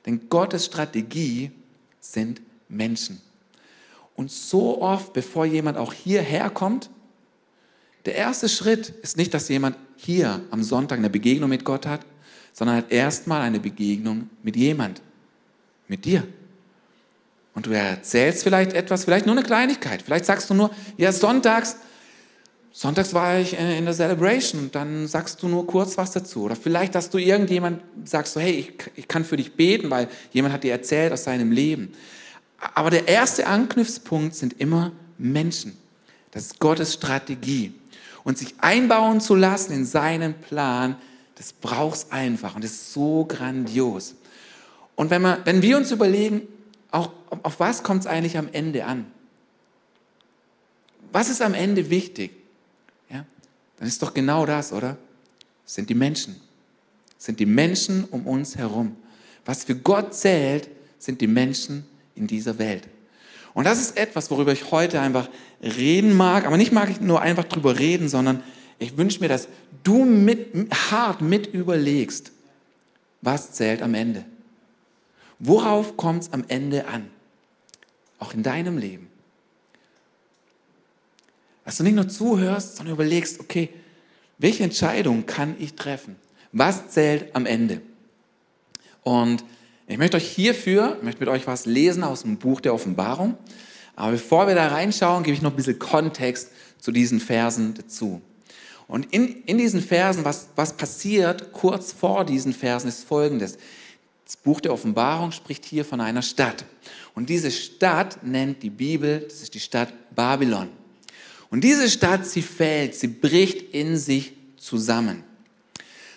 Denn 0.06 0.30
Gottes 0.30 0.66
Strategie 0.66 1.50
sind 2.00 2.40
Menschen. 2.70 3.20
Und 4.16 4.30
so 4.30 4.80
oft, 4.80 5.12
bevor 5.12 5.46
jemand 5.46 5.80
auch 5.80 5.92
hierher 5.92 6.52
kommt, 6.52 6.92
der 8.06 8.14
erste 8.14 8.48
Schritt 8.48 8.90
ist 9.02 9.18
nicht, 9.18 9.34
dass 9.34 9.50
jemand 9.50 9.76
hier 9.98 10.42
am 10.52 10.64
Sonntag 10.64 11.00
eine 11.00 11.10
Begegnung 11.10 11.50
mit 11.50 11.66
Gott 11.66 11.86
hat, 11.86 12.02
sondern 12.54 12.78
hat 12.78 12.92
erstmal 12.92 13.42
eine 13.42 13.60
Begegnung 13.60 14.30
mit 14.44 14.56
jemand, 14.56 15.02
mit 15.88 16.06
dir. 16.06 16.24
Und 17.54 17.66
du 17.66 17.72
erzählst 17.72 18.44
vielleicht 18.44 18.74
etwas, 18.74 19.06
vielleicht 19.06 19.26
nur 19.26 19.36
eine 19.36 19.46
Kleinigkeit. 19.46 20.02
Vielleicht 20.02 20.26
sagst 20.26 20.50
du 20.50 20.54
nur, 20.54 20.72
ja, 20.98 21.12
sonntags, 21.14 21.78
sonntags 22.72 23.14
war 23.14 23.40
ich 23.40 23.58
in 23.58 23.86
der 23.86 23.94
Celebration. 23.94 24.70
Dann 24.72 25.08
sagst 25.08 25.42
du 25.42 25.48
nur 25.48 25.66
kurz 25.66 25.98
was 25.98 26.12
dazu. 26.12 26.44
Oder 26.44 26.58
vielleicht, 26.58 26.96
dass 26.96 27.10
du 27.10 27.18
irgendjemand 27.18 27.82
sagst, 28.04 28.34
so, 28.34 28.42
hey, 28.42 28.52
ich, 28.52 28.74
ich 28.96 29.08
kann 29.08 29.24
für 29.24 29.38
dich 29.38 29.54
beten, 29.54 29.90
weil 29.90 30.10
jemand 30.32 30.54
hat 30.54 30.66
dir 30.66 30.74
erzählt 30.74 31.14
aus 31.14 31.24
seinem 31.24 31.52
Leben. 31.52 31.94
Aber 32.74 32.90
der 32.90 33.08
erste 33.08 33.48
Anknüpfpunkt 33.48 34.36
sind 34.36 34.60
immer 34.60 34.92
Menschen. 35.18 35.78
Das 36.32 36.48
ist 36.48 36.60
Gottes 36.60 36.94
Strategie. 36.94 37.74
Und 38.26 38.38
sich 38.38 38.56
einbauen 38.60 39.22
zu 39.22 39.36
lassen 39.36 39.72
in 39.72 39.86
seinen 39.86 40.34
Plan, 40.34 40.98
das 41.36 41.54
brauchst 41.54 42.12
einfach 42.12 42.56
und 42.56 42.64
das 42.64 42.72
ist 42.72 42.94
so 42.94 43.24
grandios. 43.26 44.16
Und 44.96 45.10
wenn, 45.12 45.22
man, 45.22 45.40
wenn 45.46 45.62
wir 45.62 45.78
uns 45.78 45.92
überlegen, 45.92 46.42
auch, 46.92 47.12
auf 47.44 47.60
was 47.60 47.84
kommt 47.84 48.02
es 48.02 48.08
eigentlich 48.08 48.38
am 48.38 48.50
Ende 48.52 48.86
an? 48.86 49.06
Was 51.12 51.30
ist 51.30 51.42
am 51.42 51.54
Ende 51.54 51.90
wichtig? 51.90 52.32
Ja, 53.10 53.26
dann 53.78 53.88
ist 53.88 54.02
doch 54.02 54.14
genau 54.14 54.46
das, 54.46 54.74
oder? 54.74 54.98
Das 55.64 55.76
sind 55.76 55.90
die 55.90 55.96
Menschen. 55.96 56.36
Das 57.16 57.26
sind 57.26 57.40
die 57.40 57.46
Menschen 57.46 58.06
um 58.06 58.28
uns 58.28 58.58
herum. 58.58 58.96
Was 59.46 59.64
für 59.64 59.76
Gott 59.76 60.14
zählt, 60.14 60.70
sind 60.98 61.22
die 61.22 61.28
Menschen 61.28 61.86
in 62.16 62.28
dieser 62.28 62.58
Welt. 62.58 62.88
Und 63.56 63.64
das 63.64 63.80
ist 63.80 63.98
etwas, 63.98 64.30
worüber 64.30 64.52
ich 64.52 64.70
heute 64.70 65.00
einfach 65.00 65.30
reden 65.64 66.14
mag. 66.14 66.46
Aber 66.46 66.58
nicht 66.58 66.74
mag 66.74 66.90
ich 66.92 67.00
nur 67.00 67.22
einfach 67.22 67.46
drüber 67.46 67.80
reden, 67.80 68.10
sondern 68.10 68.44
ich 68.80 68.98
wünsche 68.98 69.22
mir, 69.22 69.30
dass 69.30 69.48
du 69.84 70.04
mit, 70.04 70.54
hart 70.92 71.22
mit 71.22 71.48
überlegst, 71.48 72.34
was 73.22 73.54
zählt 73.54 73.82
am 73.82 73.94
Ende. 73.94 74.26
Worauf 75.40 75.96
kommt 75.96 76.24
es 76.24 76.34
am 76.34 76.44
Ende 76.50 76.88
an? 76.88 77.10
Auch 78.20 78.34
in 78.34 78.44
deinem 78.44 78.78
Leben. 78.78 79.08
Dass 81.64 81.78
du 81.78 81.84
nicht 81.84 81.96
nur 81.96 82.10
zuhörst, 82.10 82.76
sondern 82.76 82.96
überlegst, 82.96 83.40
okay, 83.40 83.70
welche 84.38 84.66
Entscheidung 84.66 85.26
kann 85.26 85.56
ich 85.60 85.76
treffen? 85.76 86.18
Was 86.52 86.90
zählt 86.90 87.34
am 87.34 87.46
Ende? 87.46 87.82
Und 89.02 89.46
ich 89.88 89.98
möchte 89.98 90.18
euch 90.18 90.28
hierfür, 90.28 90.98
möchte 91.02 91.20
mit 91.20 91.30
euch 91.30 91.46
was 91.48 91.66
lesen 91.66 92.04
aus 92.04 92.24
dem 92.24 92.38
Buch 92.38 92.60
der 92.60 92.74
Offenbarung. 92.74 93.38
Aber 93.96 94.14
bevor 94.14 94.48
wir 94.48 94.56
da 94.56 94.68
reinschauen, 94.68 95.24
gebe 95.24 95.36
ich 95.36 95.42
noch 95.42 95.52
ein 95.52 95.56
bisschen 95.56 95.80
Kontext 95.80 96.52
zu 96.80 96.92
diesen 96.92 97.20
Versen 97.20 97.76
dazu. 97.76 98.22
Und 98.88 99.12
in, 99.14 99.44
in 99.44 99.58
diesen 99.58 99.82
Versen, 99.82 100.26
was, 100.26 100.50
was 100.56 100.74
passiert 100.74 101.54
kurz 101.54 101.92
vor 101.94 102.26
diesen 102.26 102.54
Versen, 102.54 102.88
ist 102.88 103.04
folgendes. 103.04 103.58
Das 104.26 104.36
Buch 104.36 104.60
der 104.60 104.74
Offenbarung 104.74 105.32
spricht 105.32 105.66
hier 105.66 105.86
von 105.86 106.02
einer 106.02 106.22
Stadt. 106.22 106.66
Und 107.14 107.30
diese 107.30 107.52
Stadt 107.52 108.24
nennt 108.24 108.64
die 108.64 108.70
Bibel, 108.70 109.20
das 109.20 109.42
ist 109.42 109.54
die 109.54 109.60
Stadt 109.60 109.94
Babylon. 110.16 110.70
Und 111.50 111.64
diese 111.64 111.90
Stadt, 111.90 112.26
sie 112.26 112.42
fällt, 112.42 112.96
sie 112.96 113.08
bricht 113.08 113.74
in 113.74 113.98
sich 113.98 114.34
zusammen. 114.58 115.24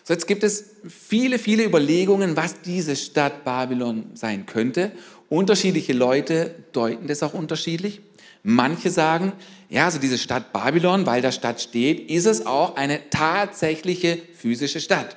So, 0.08 0.14
jetzt 0.14 0.26
gibt 0.26 0.42
es 0.42 0.64
viele, 0.88 1.38
viele 1.38 1.64
Überlegungen, 1.64 2.34
was 2.34 2.62
diese 2.62 2.96
Stadt 2.96 3.44
Babylon 3.44 4.06
sein 4.14 4.46
könnte. 4.46 4.90
Unterschiedliche 5.28 5.92
Leute 5.92 6.54
deuten 6.72 7.08
das 7.08 7.22
auch 7.22 7.34
unterschiedlich. 7.34 8.00
Manche 8.42 8.88
sagen, 8.88 9.34
ja, 9.68 9.84
also 9.84 9.98
diese 9.98 10.16
Stadt 10.16 10.50
Babylon, 10.54 11.04
weil 11.04 11.20
da 11.20 11.30
Stadt 11.30 11.60
steht, 11.60 12.08
ist 12.10 12.24
es 12.24 12.46
auch 12.46 12.76
eine 12.76 13.10
tatsächliche 13.10 14.18
physische 14.34 14.80
Stadt. 14.80 15.14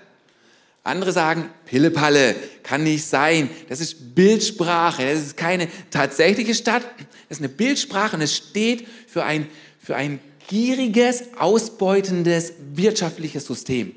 Andere 0.83 1.13
sagen, 1.13 1.45
Pillepalle, 1.65 2.35
kann 2.61 2.83
nicht 2.83 3.05
sein. 3.05 3.49
Das 3.69 3.79
ist 3.79 4.13
Bildsprache. 4.13 5.05
Das 5.05 5.21
ist 5.21 5.37
keine 5.37 5.69
tatsächliche 5.89 6.53
Stadt. 6.53 6.83
Das 7.29 7.37
ist 7.37 7.39
eine 7.39 7.47
Bildsprache 7.47 8.17
und 8.17 8.23
es 8.23 8.35
steht 8.35 8.85
für 9.07 9.23
ein, 9.23 9.47
für 9.79 9.95
ein 9.95 10.19
gieriges, 10.49 11.23
ausbeutendes 11.39 12.51
wirtschaftliches 12.73 13.45
System. 13.45 13.95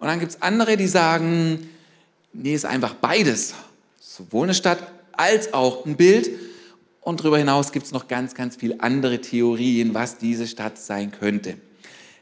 Und 0.00 0.06
dann 0.06 0.18
gibt 0.18 0.32
es 0.32 0.42
andere, 0.42 0.76
die 0.76 0.86
sagen, 0.86 1.68
nee, 2.32 2.54
ist 2.54 2.64
einfach 2.64 2.94
beides. 2.94 3.54
Sowohl 4.00 4.44
eine 4.44 4.54
Stadt 4.54 4.82
als 5.12 5.52
auch 5.52 5.84
ein 5.84 5.96
Bild. 5.96 6.30
Und 7.02 7.20
darüber 7.20 7.38
hinaus 7.38 7.70
gibt 7.70 7.86
es 7.86 7.92
noch 7.92 8.08
ganz, 8.08 8.34
ganz 8.34 8.56
viele 8.56 8.80
andere 8.80 9.20
Theorien, 9.20 9.94
was 9.94 10.16
diese 10.16 10.46
Stadt 10.46 10.78
sein 10.78 11.12
könnte. 11.12 11.56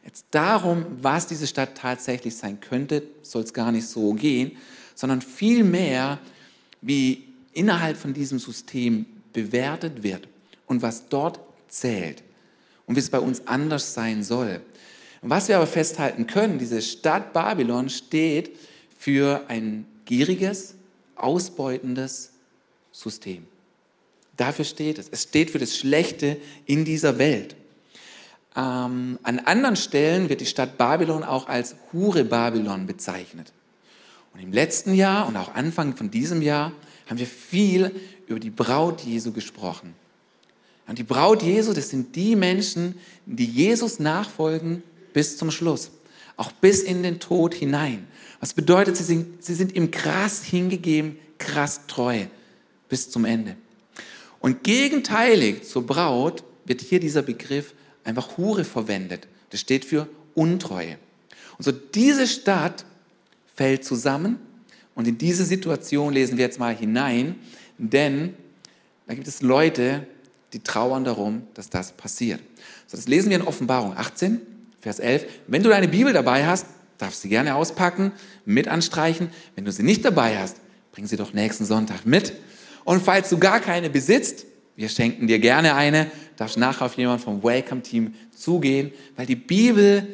Jetzt 0.04 0.26
darum, 0.30 0.86
was 1.00 1.26
diese 1.26 1.46
Stadt 1.46 1.76
tatsächlich 1.76 2.36
sein 2.36 2.60
könnte, 2.60 3.02
soll 3.22 3.42
es 3.42 3.52
gar 3.52 3.70
nicht 3.70 3.86
so 3.86 4.12
gehen, 4.14 4.56
sondern 4.94 5.22
vielmehr, 5.22 6.18
wie 6.80 7.24
innerhalb 7.52 7.96
von 7.96 8.12
diesem 8.12 8.38
System 8.38 9.06
bewertet 9.32 10.02
wird 10.02 10.26
und 10.66 10.82
was 10.82 11.08
dort 11.08 11.40
zählt 11.68 12.22
und 12.86 12.96
wie 12.96 13.00
es 13.00 13.10
bei 13.10 13.20
uns 13.20 13.46
anders 13.46 13.94
sein 13.94 14.24
soll. 14.24 14.62
Und 15.20 15.30
was 15.30 15.48
wir 15.48 15.56
aber 15.56 15.66
festhalten 15.66 16.26
können, 16.26 16.58
diese 16.58 16.80
Stadt 16.82 17.32
Babylon 17.32 17.88
steht 17.88 18.56
für 18.98 19.42
ein 19.48 19.86
gieriges, 20.04 20.74
ausbeutendes 21.16 22.32
System. 22.92 23.46
Dafür 24.36 24.64
steht 24.64 24.98
es. 24.98 25.08
Es 25.08 25.24
steht 25.24 25.50
für 25.50 25.58
das 25.58 25.76
Schlechte 25.76 26.36
in 26.66 26.84
dieser 26.84 27.18
Welt. 27.18 27.56
Ähm, 28.56 29.18
an 29.22 29.40
anderen 29.40 29.76
Stellen 29.76 30.28
wird 30.28 30.40
die 30.40 30.46
Stadt 30.46 30.78
Babylon 30.78 31.24
auch 31.24 31.48
als 31.48 31.74
Hure 31.92 32.24
Babylon 32.24 32.86
bezeichnet. 32.86 33.52
Und 34.32 34.40
im 34.40 34.52
letzten 34.52 34.94
Jahr 34.94 35.26
und 35.26 35.36
auch 35.36 35.54
Anfang 35.54 35.96
von 35.96 36.10
diesem 36.10 36.42
Jahr 36.42 36.72
haben 37.08 37.18
wir 37.18 37.26
viel 37.26 37.94
über 38.26 38.38
die 38.38 38.50
Braut 38.50 39.00
Jesu 39.00 39.32
gesprochen. 39.32 39.94
Und 40.86 40.98
die 40.98 41.04
Braut 41.04 41.42
Jesu, 41.42 41.72
das 41.72 41.90
sind 41.90 42.14
die 42.14 42.36
Menschen, 42.36 42.94
die 43.26 43.44
Jesus 43.44 43.98
nachfolgen 43.98 44.82
bis 45.12 45.36
zum 45.36 45.50
Schluss, 45.50 45.90
auch 46.36 46.52
bis 46.52 46.82
in 46.82 47.02
den 47.02 47.20
Tod 47.20 47.54
hinein. 47.54 48.06
Was 48.40 48.54
bedeutet, 48.54 48.96
sie 48.96 49.04
sind, 49.04 49.42
sie 49.44 49.54
sind 49.54 49.74
ihm 49.74 49.90
krass 49.90 50.44
hingegeben, 50.44 51.18
krass 51.38 51.82
treu 51.86 52.26
bis 52.88 53.10
zum 53.10 53.24
Ende. 53.24 53.56
Und 54.40 54.62
gegenteilig 54.62 55.64
zur 55.64 55.86
Braut 55.86 56.44
wird 56.64 56.80
hier 56.80 57.00
dieser 57.00 57.22
Begriff 57.22 57.74
einfach 58.04 58.36
Hure 58.36 58.64
verwendet. 58.64 59.26
Das 59.50 59.60
steht 59.60 59.84
für 59.84 60.08
Untreue. 60.34 60.98
Und 61.56 61.64
so 61.64 61.72
diese 61.72 62.26
Stadt 62.26 62.84
fällt 63.54 63.84
zusammen 63.84 64.38
und 64.94 65.08
in 65.08 65.18
diese 65.18 65.44
Situation 65.44 66.12
lesen 66.12 66.38
wir 66.38 66.44
jetzt 66.44 66.60
mal 66.60 66.74
hinein, 66.74 67.36
denn 67.76 68.34
da 69.06 69.14
gibt 69.14 69.26
es 69.26 69.42
Leute, 69.42 70.06
die 70.52 70.60
trauern 70.60 71.04
darum, 71.04 71.42
dass 71.54 71.68
das 71.70 71.92
passiert. 71.92 72.40
So, 72.86 72.96
das 72.96 73.08
lesen 73.08 73.30
wir 73.30 73.36
in 73.36 73.42
Offenbarung 73.42 73.96
18, 73.96 74.40
Vers 74.80 74.98
11. 74.98 75.26
Wenn 75.46 75.62
du 75.62 75.68
deine 75.70 75.88
Bibel 75.88 76.12
dabei 76.12 76.46
hast, 76.46 76.66
darfst 76.98 77.18
du 77.18 77.22
sie 77.22 77.28
gerne 77.28 77.54
auspacken, 77.54 78.12
mit 78.44 78.68
anstreichen. 78.68 79.30
Wenn 79.54 79.64
du 79.64 79.72
sie 79.72 79.82
nicht 79.82 80.04
dabei 80.04 80.38
hast, 80.38 80.56
bring 80.92 81.06
sie 81.06 81.16
doch 81.16 81.32
nächsten 81.32 81.64
Sonntag 81.64 82.06
mit. 82.06 82.32
Und 82.84 83.02
falls 83.02 83.28
du 83.28 83.38
gar 83.38 83.60
keine 83.60 83.90
besitzt, 83.90 84.46
wir 84.76 84.88
schenken 84.88 85.26
dir 85.26 85.38
gerne 85.38 85.74
eine, 85.74 86.10
darfst 86.36 86.56
nachher 86.56 86.86
auf 86.86 86.94
jemanden 86.94 87.22
vom 87.22 87.42
Welcome-Team 87.42 88.14
zugehen, 88.34 88.92
weil 89.16 89.26
die 89.26 89.36
Bibel, 89.36 90.06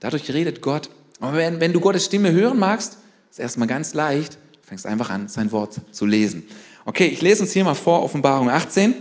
dadurch 0.00 0.30
redet 0.32 0.60
Gott. 0.60 0.90
Aber 1.20 1.36
wenn, 1.36 1.60
wenn 1.60 1.72
du 1.72 1.80
Gottes 1.80 2.04
Stimme 2.04 2.32
hören 2.32 2.58
magst, 2.58 2.98
ist 3.30 3.40
erstmal 3.40 3.68
ganz 3.68 3.94
leicht, 3.94 4.34
du 4.34 4.68
fängst 4.68 4.86
einfach 4.86 5.08
an, 5.08 5.28
sein 5.28 5.50
Wort 5.50 5.80
zu 5.90 6.04
lesen. 6.04 6.44
Okay, 6.84 7.06
ich 7.06 7.22
lese 7.22 7.42
uns 7.42 7.52
hier 7.52 7.64
mal 7.64 7.74
vor, 7.74 8.02
Offenbarung 8.02 8.50
18, 8.50 8.94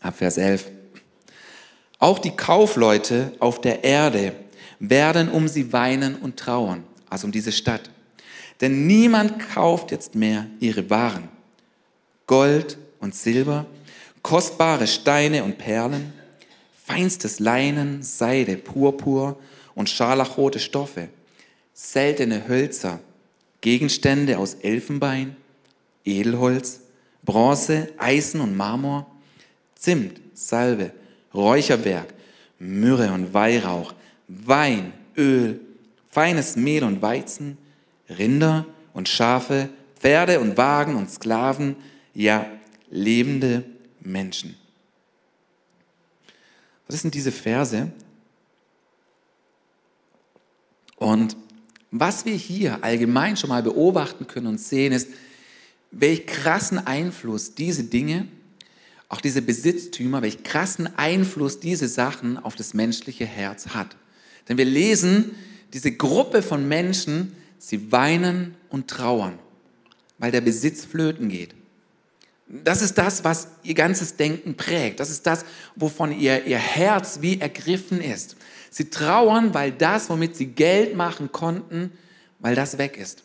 ab 0.00 0.16
Vers 0.16 0.36
11. 0.36 0.77
Auch 1.98 2.18
die 2.18 2.36
Kaufleute 2.36 3.32
auf 3.40 3.60
der 3.60 3.82
Erde 3.82 4.32
werden 4.78 5.28
um 5.28 5.48
sie 5.48 5.72
weinen 5.72 6.16
und 6.16 6.36
trauern, 6.36 6.84
also 7.10 7.26
um 7.26 7.32
diese 7.32 7.52
Stadt. 7.52 7.90
Denn 8.60 8.86
niemand 8.86 9.38
kauft 9.50 9.90
jetzt 9.90 10.14
mehr 10.14 10.46
ihre 10.60 10.90
Waren. 10.90 11.28
Gold 12.26 12.78
und 13.00 13.14
Silber, 13.14 13.66
kostbare 14.22 14.86
Steine 14.86 15.44
und 15.44 15.58
Perlen, 15.58 16.12
feinstes 16.84 17.40
Leinen, 17.40 18.02
Seide, 18.02 18.56
Purpur 18.56 19.38
und 19.74 19.88
scharlachrote 19.88 20.58
Stoffe, 20.58 21.08
seltene 21.72 22.46
Hölzer, 22.48 23.00
Gegenstände 23.60 24.38
aus 24.38 24.54
Elfenbein, 24.54 25.36
Edelholz, 26.04 26.80
Bronze, 27.24 27.88
Eisen 27.98 28.40
und 28.40 28.56
Marmor, 28.56 29.06
Zimt, 29.74 30.20
Salbe, 30.34 30.92
Räucherwerk, 31.38 32.12
Myrrhe 32.58 33.12
und 33.12 33.32
Weihrauch, 33.32 33.94
Wein, 34.26 34.92
Öl, 35.16 35.60
feines 36.10 36.56
Mehl 36.56 36.84
und 36.84 37.00
Weizen, 37.00 37.56
Rinder 38.10 38.66
und 38.92 39.08
Schafe, 39.08 39.68
Pferde 39.98 40.40
und 40.40 40.56
Wagen 40.56 40.96
und 40.96 41.10
Sklaven, 41.10 41.76
ja, 42.12 42.46
lebende 42.90 43.64
Menschen. 44.00 44.56
Was 46.88 47.02
sind 47.02 47.14
diese 47.14 47.32
Verse? 47.32 47.92
Und 50.96 51.36
was 51.90 52.24
wir 52.24 52.34
hier 52.34 52.82
allgemein 52.82 53.36
schon 53.36 53.50
mal 53.50 53.62
beobachten 53.62 54.26
können 54.26 54.46
und 54.46 54.58
sehen, 54.60 54.92
ist, 54.92 55.08
welch 55.90 56.26
krassen 56.26 56.86
Einfluss 56.86 57.54
diese 57.54 57.84
Dinge 57.84 58.26
auch 59.08 59.20
diese 59.20 59.42
Besitztümer, 59.42 60.22
welch 60.22 60.42
krassen 60.42 60.98
Einfluss 60.98 61.60
diese 61.60 61.88
Sachen 61.88 62.36
auf 62.36 62.56
das 62.56 62.74
menschliche 62.74 63.24
Herz 63.24 63.68
hat. 63.68 63.96
Denn 64.48 64.58
wir 64.58 64.64
lesen, 64.64 65.34
diese 65.72 65.92
Gruppe 65.92 66.42
von 66.42 66.68
Menschen, 66.68 67.34
sie 67.58 67.90
weinen 67.90 68.54
und 68.68 68.88
trauern, 68.88 69.38
weil 70.18 70.30
der 70.30 70.40
Besitz 70.40 70.84
flöten 70.84 71.28
geht. 71.28 71.54
Das 72.48 72.80
ist 72.80 72.96
das, 72.96 73.24
was 73.24 73.48
ihr 73.62 73.74
ganzes 73.74 74.16
Denken 74.16 74.56
prägt. 74.56 75.00
Das 75.00 75.10
ist 75.10 75.26
das, 75.26 75.44
wovon 75.76 76.18
ihr, 76.18 76.46
ihr 76.46 76.58
Herz 76.58 77.18
wie 77.20 77.40
ergriffen 77.40 78.00
ist. 78.00 78.36
Sie 78.70 78.88
trauern, 78.88 79.52
weil 79.52 79.72
das, 79.72 80.08
womit 80.08 80.36
sie 80.36 80.46
Geld 80.46 80.96
machen 80.96 81.30
konnten, 81.30 81.92
weil 82.38 82.54
das 82.54 82.78
weg 82.78 82.96
ist. 82.96 83.22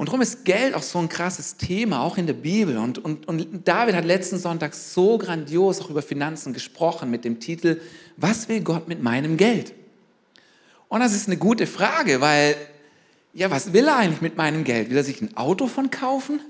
Und 0.00 0.06
darum 0.06 0.22
ist 0.22 0.46
Geld 0.46 0.72
auch 0.72 0.82
so 0.82 0.98
ein 0.98 1.10
krasses 1.10 1.58
Thema, 1.58 2.00
auch 2.00 2.16
in 2.16 2.26
der 2.26 2.32
Bibel. 2.32 2.78
Und, 2.78 2.96
und, 3.04 3.28
und 3.28 3.68
David 3.68 3.94
hat 3.94 4.06
letzten 4.06 4.38
Sonntag 4.38 4.72
so 4.72 5.18
grandios 5.18 5.82
auch 5.82 5.90
über 5.90 6.00
Finanzen 6.00 6.54
gesprochen 6.54 7.10
mit 7.10 7.22
dem 7.22 7.38
Titel, 7.38 7.82
was 8.16 8.48
will 8.48 8.62
Gott 8.62 8.88
mit 8.88 9.02
meinem 9.02 9.36
Geld? 9.36 9.74
Und 10.88 11.00
das 11.00 11.12
ist 11.12 11.26
eine 11.26 11.36
gute 11.36 11.66
Frage, 11.66 12.22
weil, 12.22 12.56
ja, 13.34 13.50
was 13.50 13.74
will 13.74 13.88
er 13.88 13.98
eigentlich 13.98 14.22
mit 14.22 14.38
meinem 14.38 14.64
Geld? 14.64 14.88
Will 14.88 14.96
er 14.96 15.04
sich 15.04 15.20
ein 15.20 15.36
Auto 15.36 15.66
von 15.66 15.90
kaufen? 15.90 16.40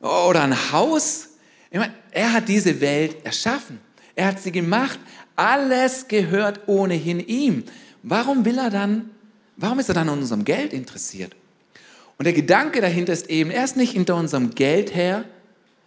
Oder 0.00 0.42
ein 0.42 0.72
Haus? 0.72 1.28
Ich 1.70 1.78
meine, 1.78 1.94
er 2.10 2.32
hat 2.32 2.48
diese 2.48 2.80
Welt 2.80 3.24
erschaffen. 3.24 3.78
Er 4.16 4.26
hat 4.26 4.42
sie 4.42 4.50
gemacht. 4.50 4.98
Alles 5.36 6.08
gehört 6.08 6.66
ohnehin 6.66 7.20
ihm. 7.20 7.62
Warum 8.02 8.44
will 8.44 8.58
er 8.58 8.70
dann, 8.70 9.10
warum 9.56 9.78
ist 9.78 9.88
er 9.88 9.94
dann 9.94 10.08
an 10.08 10.18
unserem 10.18 10.44
Geld 10.44 10.72
interessiert? 10.72 11.36
Und 12.18 12.24
der 12.24 12.32
Gedanke 12.32 12.80
dahinter 12.80 13.12
ist 13.12 13.28
eben, 13.28 13.50
er 13.50 13.64
ist 13.64 13.76
nicht 13.76 13.92
hinter 13.92 14.16
unserem 14.16 14.54
Geld 14.54 14.94
her, 14.94 15.24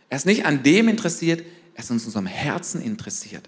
er 0.09 0.17
ist 0.17 0.25
nicht 0.25 0.45
an 0.45 0.63
dem 0.63 0.87
interessiert, 0.87 1.43
er 1.73 1.83
ist 1.83 1.89
in 1.89 1.95
unserem 1.97 2.25
Herzen 2.25 2.81
interessiert. 2.81 3.43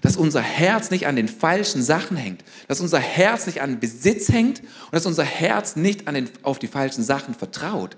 Dass 0.00 0.16
unser 0.16 0.42
Herz 0.42 0.90
nicht 0.90 1.06
an 1.06 1.16
den 1.16 1.26
falschen 1.26 1.82
Sachen 1.82 2.16
hängt, 2.16 2.44
dass 2.68 2.80
unser 2.80 3.00
Herz 3.00 3.46
nicht 3.46 3.60
an 3.60 3.80
Besitz 3.80 4.28
hängt 4.28 4.60
und 4.60 4.92
dass 4.92 5.06
unser 5.06 5.24
Herz 5.24 5.74
nicht 5.74 6.06
an 6.06 6.14
den, 6.14 6.30
auf 6.42 6.58
die 6.58 6.68
falschen 6.68 7.02
Sachen 7.02 7.34
vertraut. 7.34 7.96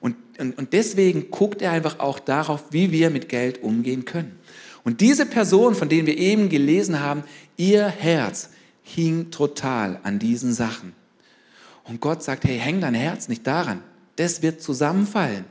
Und, 0.00 0.16
und, 0.38 0.58
und 0.58 0.72
deswegen 0.72 1.30
guckt 1.30 1.62
er 1.62 1.72
einfach 1.72 2.00
auch 2.00 2.18
darauf, 2.18 2.64
wie 2.70 2.90
wir 2.90 3.10
mit 3.10 3.28
Geld 3.28 3.62
umgehen 3.62 4.04
können. 4.04 4.38
Und 4.84 5.00
diese 5.00 5.26
Person, 5.26 5.74
von 5.74 5.88
denen 5.88 6.06
wir 6.06 6.16
eben 6.16 6.48
gelesen 6.48 7.00
haben, 7.00 7.22
ihr 7.56 7.86
Herz 7.86 8.50
hing 8.82 9.30
total 9.30 10.00
an 10.02 10.18
diesen 10.18 10.52
Sachen. 10.52 10.92
Und 11.88 12.00
Gott 12.00 12.22
sagt, 12.22 12.44
hey, 12.44 12.58
häng 12.58 12.80
dein 12.80 12.94
Herz 12.94 13.28
nicht 13.28 13.46
daran. 13.46 13.82
Das 14.16 14.42
wird 14.42 14.62
zusammenfallen. 14.62 15.44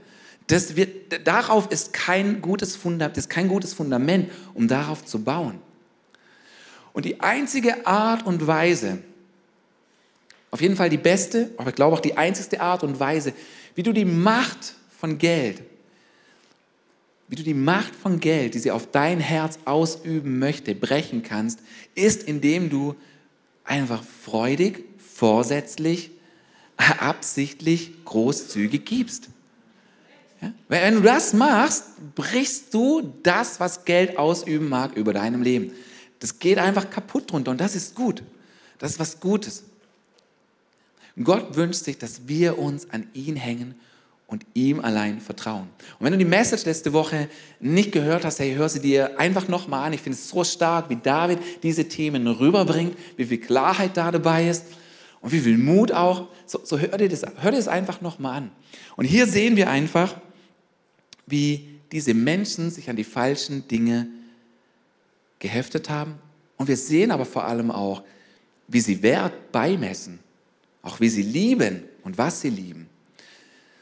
Das 0.45 0.75
wird, 0.75 1.27
darauf 1.27 1.69
ist 1.71 1.91
kein 1.91 2.41
gutes 2.41 2.75
Fundament, 2.75 3.17
ist 3.17 3.29
kein 3.29 3.47
gutes 3.47 3.73
Fundament, 3.73 4.31
um 4.53 4.67
darauf 4.67 5.03
zu 5.03 5.23
bauen. 5.23 5.59
Und 6.93 7.05
die 7.05 7.19
einzige 7.19 7.85
Art 7.85 8.25
und 8.25 8.47
Weise, 8.47 8.99
auf 10.51 10.61
jeden 10.61 10.75
Fall 10.75 10.89
die 10.89 10.97
beste, 10.97 11.51
aber 11.57 11.69
ich 11.69 11.75
glaube 11.75 11.95
auch 11.95 12.01
die 12.01 12.17
einzigste 12.17 12.61
Art 12.61 12.83
und 12.83 12.99
Weise, 12.99 13.33
wie 13.75 13.83
du 13.83 13.91
die 13.91 14.05
Macht 14.05 14.75
von 14.97 15.17
Geld, 15.17 15.61
wie 17.27 17.35
du 17.35 17.43
die 17.43 17.53
Macht 17.53 17.93
von 17.95 18.19
Geld, 18.19 18.53
die 18.53 18.59
sie 18.59 18.71
auf 18.71 18.89
dein 18.89 19.19
Herz 19.19 19.59
ausüben 19.65 20.39
möchte, 20.39 20.73
brechen 20.75 21.23
kannst, 21.23 21.59
ist, 21.93 22.23
indem 22.23 22.69
du 22.69 22.95
einfach 23.65 24.01
freudig, 24.03 24.85
vorsätzlich 24.97 26.11
absichtlich 26.77 28.05
großzügig 28.05 28.85
gibst. 28.85 29.29
Ja? 30.41 30.53
Wenn 30.67 30.95
du 30.95 31.01
das 31.01 31.33
machst, 31.33 31.85
brichst 32.15 32.73
du 32.73 33.13
das, 33.23 33.59
was 33.59 33.85
Geld 33.85 34.17
ausüben 34.17 34.69
mag, 34.69 34.95
über 34.95 35.13
deinem 35.13 35.41
Leben. 35.41 35.71
Das 36.19 36.39
geht 36.39 36.57
einfach 36.57 36.89
kaputt 36.89 37.31
drunter 37.31 37.51
und 37.51 37.61
das 37.61 37.75
ist 37.75 37.95
gut. 37.95 38.23
Das 38.79 38.91
ist 38.91 38.99
was 38.99 39.19
Gutes. 39.19 39.63
Gott 41.23 41.55
wünscht 41.55 41.83
sich, 41.83 41.97
dass 41.97 42.27
wir 42.27 42.59
uns 42.59 42.89
an 42.91 43.07
ihn 43.13 43.35
hängen 43.35 43.75
und 44.27 44.45
ihm 44.53 44.81
allein 44.81 45.19
vertrauen. 45.19 45.67
Und 45.97 46.05
wenn 46.05 46.11
du 46.11 46.19
die 46.19 46.25
Message 46.25 46.65
letzte 46.65 46.93
Woche 46.93 47.29
nicht 47.59 47.91
gehört 47.91 48.23
hast, 48.23 48.39
hey, 48.39 48.53
hör 48.53 48.69
sie 48.69 48.81
dir 48.81 49.19
einfach 49.19 49.47
nochmal 49.47 49.87
an. 49.87 49.93
Ich 49.93 50.01
finde 50.01 50.17
es 50.17 50.29
so 50.29 50.43
stark, 50.43 50.89
wie 50.89 50.97
David 50.97 51.39
diese 51.63 51.87
Themen 51.87 52.27
rüberbringt, 52.27 52.95
wie 53.15 53.25
viel 53.25 53.39
Klarheit 53.39 53.97
da 53.97 54.11
dabei 54.11 54.49
ist 54.49 54.65
und 55.21 55.31
wie 55.31 55.39
viel 55.39 55.57
Mut 55.57 55.91
auch. 55.91 56.27
So, 56.45 56.61
so 56.63 56.79
hör 56.79 56.97
dir 56.97 57.09
das, 57.09 57.23
hör 57.37 57.51
dir 57.51 57.57
das 57.57 57.67
einfach 57.67 58.01
nochmal 58.01 58.37
an. 58.37 58.51
Und 58.95 59.05
hier 59.05 59.27
sehen 59.27 59.55
wir 59.55 59.69
einfach, 59.69 60.15
wie 61.25 61.67
diese 61.91 62.13
Menschen 62.13 62.71
sich 62.71 62.89
an 62.89 62.95
die 62.95 63.03
falschen 63.03 63.67
Dinge 63.67 64.07
geheftet 65.39 65.89
haben. 65.89 66.15
Und 66.57 66.67
wir 66.67 66.77
sehen 66.77 67.11
aber 67.11 67.25
vor 67.25 67.45
allem 67.45 67.71
auch, 67.71 68.03
wie 68.67 68.79
sie 68.79 69.01
Wert 69.03 69.51
beimessen, 69.51 70.19
auch 70.81 70.99
wie 70.99 71.09
sie 71.09 71.21
lieben 71.21 71.83
und 72.03 72.17
was 72.17 72.41
sie 72.41 72.49
lieben. 72.49 72.89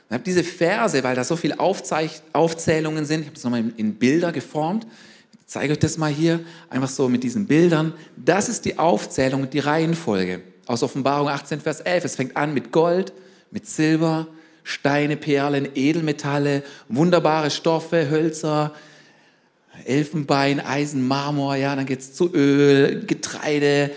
Ich 0.07 0.13
habe 0.13 0.23
diese 0.23 0.43
Verse, 0.43 1.03
weil 1.03 1.15
da 1.15 1.23
so 1.23 1.35
viele 1.35 1.59
Aufzählungen 1.59 3.05
sind, 3.05 3.21
ich 3.21 3.25
habe 3.27 3.33
das 3.33 3.43
nochmal 3.43 3.73
in 3.75 3.95
Bilder 3.95 4.31
geformt. 4.31 4.85
Ich 5.33 5.47
zeige 5.47 5.73
euch 5.73 5.79
das 5.79 5.97
mal 5.97 6.11
hier, 6.11 6.41
einfach 6.69 6.89
so 6.89 7.09
mit 7.09 7.23
diesen 7.23 7.47
Bildern. 7.47 7.93
Das 8.15 8.47
ist 8.47 8.65
die 8.65 8.77
Aufzählung 8.77 9.43
und 9.43 9.53
die 9.53 9.59
Reihenfolge 9.59 10.41
aus 10.65 10.83
Offenbarung 10.83 11.29
18, 11.29 11.61
Vers 11.61 11.81
11. 11.81 12.05
Es 12.05 12.15
fängt 12.15 12.37
an 12.37 12.53
mit 12.53 12.71
Gold, 12.71 13.13
mit 13.51 13.67
Silber, 13.67 14.27
Steine, 14.63 15.17
Perlen, 15.17 15.69
Edelmetalle, 15.75 16.63
wunderbare 16.87 17.51
Stoffe, 17.51 18.09
Hölzer, 18.09 18.73
Elfenbein, 19.85 20.59
Eisen, 20.59 21.07
Marmor, 21.07 21.55
ja, 21.55 21.75
dann 21.75 21.85
geht 21.85 21.99
es 21.99 22.13
zu 22.13 22.33
Öl, 22.33 23.05
Getreide. 23.05 23.91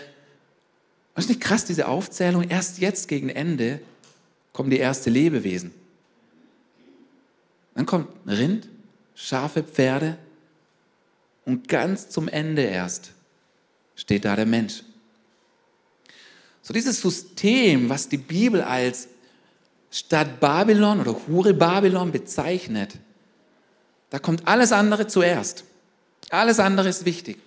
Das 1.15 1.25
ist 1.25 1.29
nicht 1.31 1.41
krass, 1.41 1.65
diese 1.65 1.89
Aufzählung. 1.89 2.49
Erst 2.49 2.79
jetzt 2.79 3.09
gegen 3.09 3.29
Ende 3.29 3.81
kommen 4.53 4.71
die 4.71 4.81
ersten 4.81 5.11
Lebewesen. 5.11 5.73
Dann 7.75 7.87
kommt 7.87 8.09
Rind, 8.27 8.69
Schafe, 9.15 9.63
Pferde 9.63 10.19
und 11.45 11.69
ganz 11.69 12.11
zum 12.11 12.29
Ende 12.29 12.63
erst 12.63 13.13
steht 13.99 14.25
da 14.25 14.37
der 14.37 14.47
Mensch. 14.47 14.83
So 16.69 16.75
dieses 16.75 17.01
System, 17.01 17.89
was 17.89 18.11
die 18.11 18.19
Bibel 18.19 18.61
als 18.61 19.09
Stadt 19.91 20.39
Babylon 20.39 21.01
oder 21.01 21.19
Hure 21.27 21.55
Babylon 21.55 22.13
bezeichnet, 22.13 22.99
da 24.11 24.19
kommt 24.19 24.47
alles 24.47 24.71
andere 24.71 25.07
zuerst. 25.07 25.65
Alles 26.29 26.61
andere 26.61 26.91
ist 26.91 27.07
wichtig. 27.07 27.39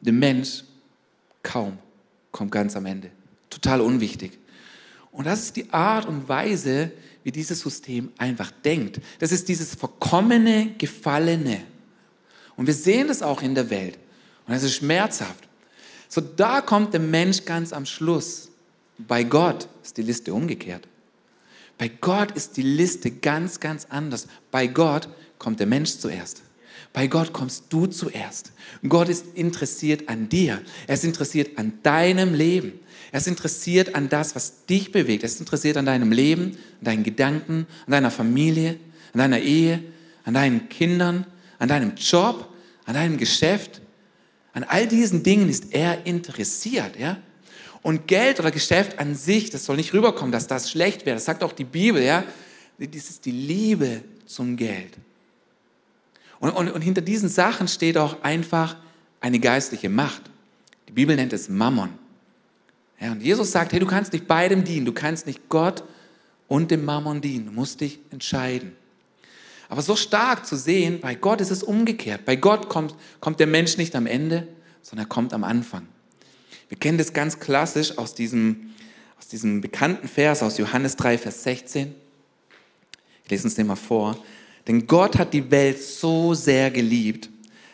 Der 0.00 0.12
Mensch 0.12 0.64
kaum 1.44 1.78
kommt 2.32 2.50
ganz 2.50 2.74
am 2.74 2.84
Ende. 2.86 3.12
Total 3.48 3.80
unwichtig. 3.80 4.40
Und 5.12 5.28
das 5.28 5.44
ist 5.44 5.54
die 5.54 5.72
Art 5.72 6.08
und 6.08 6.28
Weise, 6.28 6.90
wie 7.22 7.30
dieses 7.30 7.60
System 7.60 8.10
einfach 8.18 8.50
denkt. 8.50 9.00
Das 9.20 9.30
ist 9.30 9.48
dieses 9.48 9.76
verkommene, 9.76 10.74
gefallene. 10.78 11.62
Und 12.56 12.66
wir 12.66 12.74
sehen 12.74 13.06
das 13.06 13.22
auch 13.22 13.40
in 13.40 13.54
der 13.54 13.70
Welt. 13.70 13.96
Und 14.48 14.52
das 14.52 14.64
ist 14.64 14.74
schmerzhaft. 14.74 15.46
So, 16.14 16.20
da 16.20 16.60
kommt 16.60 16.92
der 16.92 17.00
Mensch 17.00 17.44
ganz 17.44 17.72
am 17.72 17.84
Schluss. 17.84 18.48
Bei 18.98 19.24
Gott 19.24 19.66
ist 19.82 19.96
die 19.96 20.02
Liste 20.02 20.32
umgekehrt. 20.32 20.86
Bei 21.76 21.88
Gott 21.88 22.30
ist 22.36 22.56
die 22.56 22.62
Liste 22.62 23.10
ganz, 23.10 23.58
ganz 23.58 23.88
anders. 23.90 24.28
Bei 24.52 24.68
Gott 24.68 25.08
kommt 25.40 25.58
der 25.58 25.66
Mensch 25.66 25.98
zuerst. 25.98 26.42
Bei 26.92 27.08
Gott 27.08 27.32
kommst 27.32 27.64
du 27.70 27.88
zuerst. 27.88 28.52
Gott 28.88 29.08
ist 29.08 29.26
interessiert 29.34 30.08
an 30.08 30.28
dir. 30.28 30.62
Er 30.86 30.94
ist 30.94 31.02
interessiert 31.02 31.58
an 31.58 31.80
deinem 31.82 32.32
Leben. 32.32 32.74
Er 33.10 33.18
ist 33.18 33.26
interessiert 33.26 33.96
an 33.96 34.08
das, 34.08 34.36
was 34.36 34.66
dich 34.66 34.92
bewegt. 34.92 35.24
Er 35.24 35.28
ist 35.28 35.40
interessiert 35.40 35.76
an 35.76 35.86
deinem 35.86 36.12
Leben, 36.12 36.52
an 36.78 36.84
deinen 36.84 37.02
Gedanken, 37.02 37.66
an 37.86 37.90
deiner 37.90 38.12
Familie, 38.12 38.78
an 39.14 39.18
deiner 39.18 39.40
Ehe, 39.40 39.82
an 40.24 40.34
deinen 40.34 40.68
Kindern, 40.68 41.26
an 41.58 41.68
deinem 41.68 41.96
Job, 41.96 42.50
an 42.84 42.94
deinem 42.94 43.16
Geschäft. 43.16 43.80
An 44.54 44.64
all 44.64 44.86
diesen 44.86 45.22
Dingen 45.22 45.48
ist 45.48 45.74
er 45.74 46.06
interessiert, 46.06 46.98
ja? 46.98 47.18
Und 47.82 48.06
Geld 48.08 48.40
oder 48.40 48.50
Geschäft 48.50 48.98
an 48.98 49.14
sich, 49.14 49.50
das 49.50 49.66
soll 49.66 49.76
nicht 49.76 49.92
rüberkommen, 49.92 50.32
dass 50.32 50.46
das 50.46 50.70
schlecht 50.70 51.04
wäre. 51.04 51.16
Das 51.16 51.26
sagt 51.26 51.42
auch 51.44 51.52
die 51.52 51.64
Bibel, 51.64 52.02
ja? 52.02 52.24
Das 52.78 53.10
ist 53.10 53.26
die 53.26 53.30
Liebe 53.30 54.02
zum 54.24 54.56
Geld. 54.56 54.94
Und, 56.40 56.50
und, 56.50 56.70
und 56.70 56.80
hinter 56.80 57.02
diesen 57.02 57.28
Sachen 57.28 57.68
steht 57.68 57.98
auch 57.98 58.22
einfach 58.22 58.76
eine 59.20 59.38
geistliche 59.38 59.88
Macht. 59.88 60.22
Die 60.88 60.92
Bibel 60.92 61.14
nennt 61.16 61.32
es 61.32 61.48
Mammon. 61.48 61.90
Ja, 63.00 63.12
und 63.12 63.22
Jesus 63.22 63.50
sagt, 63.52 63.72
hey, 63.72 63.80
du 63.80 63.86
kannst 63.86 64.12
nicht 64.12 64.26
beidem 64.26 64.64
dienen. 64.64 64.86
Du 64.86 64.92
kannst 64.92 65.26
nicht 65.26 65.48
Gott 65.48 65.84
und 66.48 66.70
dem 66.70 66.84
Mammon 66.84 67.20
dienen. 67.20 67.46
Du 67.46 67.52
musst 67.52 67.80
dich 67.80 67.98
entscheiden. 68.10 68.76
Aber 69.74 69.82
so 69.82 69.96
stark 69.96 70.46
zu 70.46 70.54
sehen, 70.54 71.00
bei 71.00 71.16
Gott 71.16 71.40
ist 71.40 71.50
es 71.50 71.64
umgekehrt. 71.64 72.24
Bei 72.24 72.36
Gott 72.36 72.68
kommt, 72.68 72.94
kommt 73.18 73.40
der 73.40 73.48
Mensch 73.48 73.76
nicht 73.76 73.96
am 73.96 74.06
Ende, 74.06 74.46
sondern 74.82 75.06
er 75.06 75.08
kommt 75.08 75.34
am 75.34 75.42
Anfang. 75.42 75.88
Wir 76.68 76.78
kennen 76.78 76.96
das 76.96 77.12
ganz 77.12 77.40
klassisch 77.40 77.98
aus 77.98 78.14
diesem, 78.14 78.70
aus 79.18 79.26
diesem 79.26 79.60
bekannten 79.60 80.06
Vers 80.06 80.44
aus 80.44 80.58
Johannes 80.58 80.94
3, 80.94 81.18
Vers 81.18 81.42
16. 81.42 81.92
Ich 83.24 83.30
lese 83.32 83.48
uns 83.48 83.56
den 83.56 83.66
mal 83.66 83.74
vor. 83.74 84.16
Denn 84.68 84.86
Gott 84.86 85.18
hat 85.18 85.34
die 85.34 85.50
Welt 85.50 85.82
so 85.82 86.34
sehr 86.34 86.70
geliebt, 86.70 87.28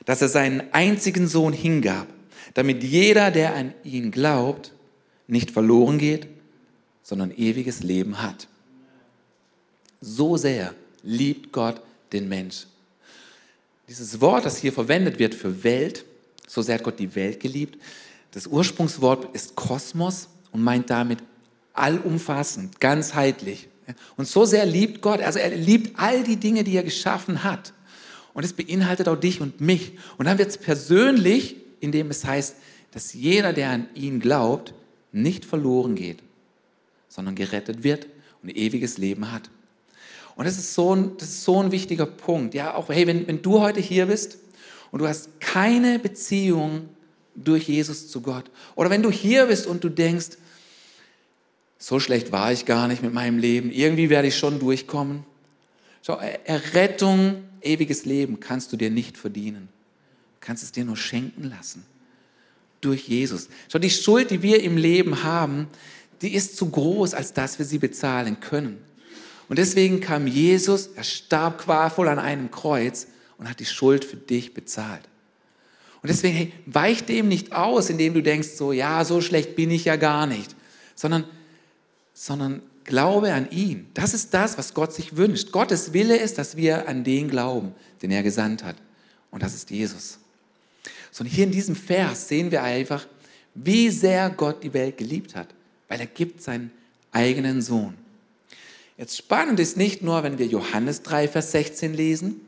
dass 0.06 0.22
er 0.22 0.30
seinen 0.30 0.72
einzigen 0.72 1.28
Sohn 1.28 1.52
hingab, 1.52 2.06
damit 2.54 2.82
jeder, 2.82 3.30
der 3.30 3.54
an 3.54 3.74
ihn 3.84 4.10
glaubt, 4.10 4.72
nicht 5.26 5.50
verloren 5.50 5.98
geht, 5.98 6.28
sondern 7.02 7.30
ewiges 7.30 7.82
Leben 7.82 8.22
hat. 8.22 8.48
So 10.00 10.38
sehr 10.38 10.74
liebt 11.02 11.52
Gott 11.52 11.82
den 12.12 12.28
Mensch. 12.28 12.66
Dieses 13.88 14.20
Wort, 14.20 14.44
das 14.44 14.58
hier 14.58 14.72
verwendet 14.72 15.18
wird 15.18 15.34
für 15.34 15.64
Welt, 15.64 16.04
so 16.46 16.62
sehr 16.62 16.76
hat 16.76 16.84
Gott 16.84 16.98
die 16.98 17.14
Welt 17.14 17.40
geliebt. 17.40 17.78
Das 18.32 18.46
Ursprungswort 18.46 19.34
ist 19.34 19.56
Kosmos 19.56 20.28
und 20.52 20.62
meint 20.62 20.90
damit 20.90 21.18
allumfassend, 21.72 22.80
ganzheitlich. 22.80 23.68
Und 24.16 24.28
so 24.28 24.44
sehr 24.44 24.66
liebt 24.66 25.02
Gott, 25.02 25.20
also 25.20 25.38
er 25.38 25.50
liebt 25.50 25.98
all 25.98 26.22
die 26.22 26.36
Dinge, 26.36 26.64
die 26.64 26.76
er 26.76 26.84
geschaffen 26.84 27.42
hat. 27.42 27.72
Und 28.32 28.44
es 28.44 28.52
beinhaltet 28.52 29.08
auch 29.08 29.16
dich 29.16 29.40
und 29.40 29.60
mich. 29.60 29.98
Und 30.18 30.26
dann 30.26 30.38
wird 30.38 30.50
es 30.50 30.58
persönlich, 30.58 31.56
indem 31.80 32.10
es 32.10 32.24
heißt, 32.24 32.56
dass 32.92 33.12
jeder, 33.12 33.52
der 33.52 33.70
an 33.70 33.88
ihn 33.94 34.20
glaubt, 34.20 34.74
nicht 35.12 35.44
verloren 35.44 35.96
geht, 35.96 36.22
sondern 37.08 37.34
gerettet 37.34 37.82
wird 37.82 38.06
und 38.42 38.50
ewiges 38.56 38.98
Leben 38.98 39.32
hat. 39.32 39.50
Und 40.40 40.46
das 40.46 40.57
ist 40.57 40.72
so 40.72 40.96
ein, 40.96 41.18
das 41.18 41.29
ist 41.29 41.44
so 41.44 41.62
ein 41.62 41.70
wichtiger 41.70 42.07
Punkt. 42.07 42.55
Ja, 42.55 42.74
auch 42.74 42.88
hey, 42.88 43.07
wenn, 43.07 43.26
wenn 43.26 43.42
du 43.42 43.61
heute 43.61 43.79
hier 43.79 44.07
bist 44.07 44.38
und 44.90 45.00
du 45.00 45.07
hast 45.07 45.38
keine 45.38 45.98
Beziehung 45.98 46.88
durch 47.35 47.68
Jesus 47.68 48.09
zu 48.09 48.22
Gott, 48.22 48.50
oder 48.74 48.88
wenn 48.88 49.03
du 49.03 49.11
hier 49.11 49.48
bist 49.48 49.66
und 49.66 49.85
du 49.85 49.90
denkst, 49.90 50.38
so 51.76 52.00
schlecht 52.00 52.33
war 52.33 52.50
ich 52.53 52.64
gar 52.64 52.88
nicht 52.88 53.03
mit 53.03 53.12
meinem 53.12 53.37
Leben, 53.37 53.70
irgendwie 53.70 54.09
werde 54.09 54.29
ich 54.29 54.38
schon 54.38 54.59
durchkommen. 54.59 55.24
Schau, 56.00 56.18
Errettung, 56.46 57.44
ewiges 57.61 58.07
Leben 58.07 58.40
kannst 58.40 58.72
du 58.72 58.79
dir 58.79 58.90
nicht 58.90 59.18
verdienen. 59.18 59.68
Du 60.40 60.46
kannst 60.46 60.62
es 60.62 60.72
dir 60.72 60.87
nur 60.87 60.96
schenken 60.96 61.50
lassen 61.50 61.85
durch 62.81 63.07
Jesus. 63.07 63.50
Schau, 63.70 63.79
die 63.79 63.90
Schuld, 63.90 64.31
die 64.31 64.40
wir 64.40 64.62
im 64.62 64.79
Leben 64.79 65.22
haben, 65.22 65.68
die 66.22 66.33
ist 66.33 66.57
zu 66.57 66.70
groß, 66.70 67.12
als 67.12 67.35
dass 67.35 67.59
wir 67.59 67.66
sie 67.66 67.79
bezahlen 67.79 68.40
können. 68.40 68.79
Und 69.50 69.58
deswegen 69.58 69.98
kam 69.98 70.28
Jesus, 70.28 70.90
er 70.94 71.02
starb 71.02 71.58
qualvoll 71.58 72.06
an 72.06 72.20
einem 72.20 72.52
Kreuz 72.52 73.08
und 73.36 73.50
hat 73.50 73.58
die 73.58 73.66
Schuld 73.66 74.04
für 74.04 74.16
dich 74.16 74.54
bezahlt. 74.54 75.02
Und 76.00 76.08
deswegen, 76.08 76.36
hey, 76.36 76.52
weich 76.66 77.04
dem 77.04 77.26
nicht 77.26 77.52
aus, 77.52 77.90
indem 77.90 78.14
du 78.14 78.22
denkst, 78.22 78.50
so, 78.50 78.70
ja, 78.70 79.04
so 79.04 79.20
schlecht 79.20 79.56
bin 79.56 79.72
ich 79.72 79.86
ja 79.86 79.96
gar 79.96 80.28
nicht, 80.28 80.54
sondern, 80.94 81.24
sondern 82.14 82.62
glaube 82.84 83.32
an 83.32 83.50
ihn. 83.50 83.88
Das 83.92 84.14
ist 84.14 84.32
das, 84.32 84.56
was 84.56 84.72
Gott 84.72 84.94
sich 84.94 85.16
wünscht. 85.16 85.50
Gottes 85.50 85.92
Wille 85.92 86.16
ist, 86.16 86.38
dass 86.38 86.56
wir 86.56 86.88
an 86.88 87.02
den 87.02 87.28
glauben, 87.28 87.74
den 88.02 88.12
er 88.12 88.22
gesandt 88.22 88.62
hat. 88.62 88.76
Und 89.32 89.42
das 89.42 89.54
ist 89.54 89.68
Jesus. 89.72 90.20
Sondern 91.10 91.34
hier 91.34 91.44
in 91.44 91.50
diesem 91.50 91.74
Vers 91.74 92.28
sehen 92.28 92.52
wir 92.52 92.62
einfach, 92.62 93.04
wie 93.56 93.90
sehr 93.90 94.30
Gott 94.30 94.62
die 94.62 94.72
Welt 94.72 94.96
geliebt 94.96 95.34
hat, 95.34 95.48
weil 95.88 95.98
er 95.98 96.06
gibt 96.06 96.40
seinen 96.40 96.70
eigenen 97.10 97.60
Sohn. 97.62 97.94
Jetzt 99.00 99.16
spannend 99.16 99.58
ist 99.60 99.78
nicht 99.78 100.02
nur, 100.02 100.22
wenn 100.24 100.36
wir 100.36 100.44
Johannes 100.44 101.00
3, 101.00 101.26
Vers 101.26 101.52
16 101.52 101.94
lesen, 101.94 102.42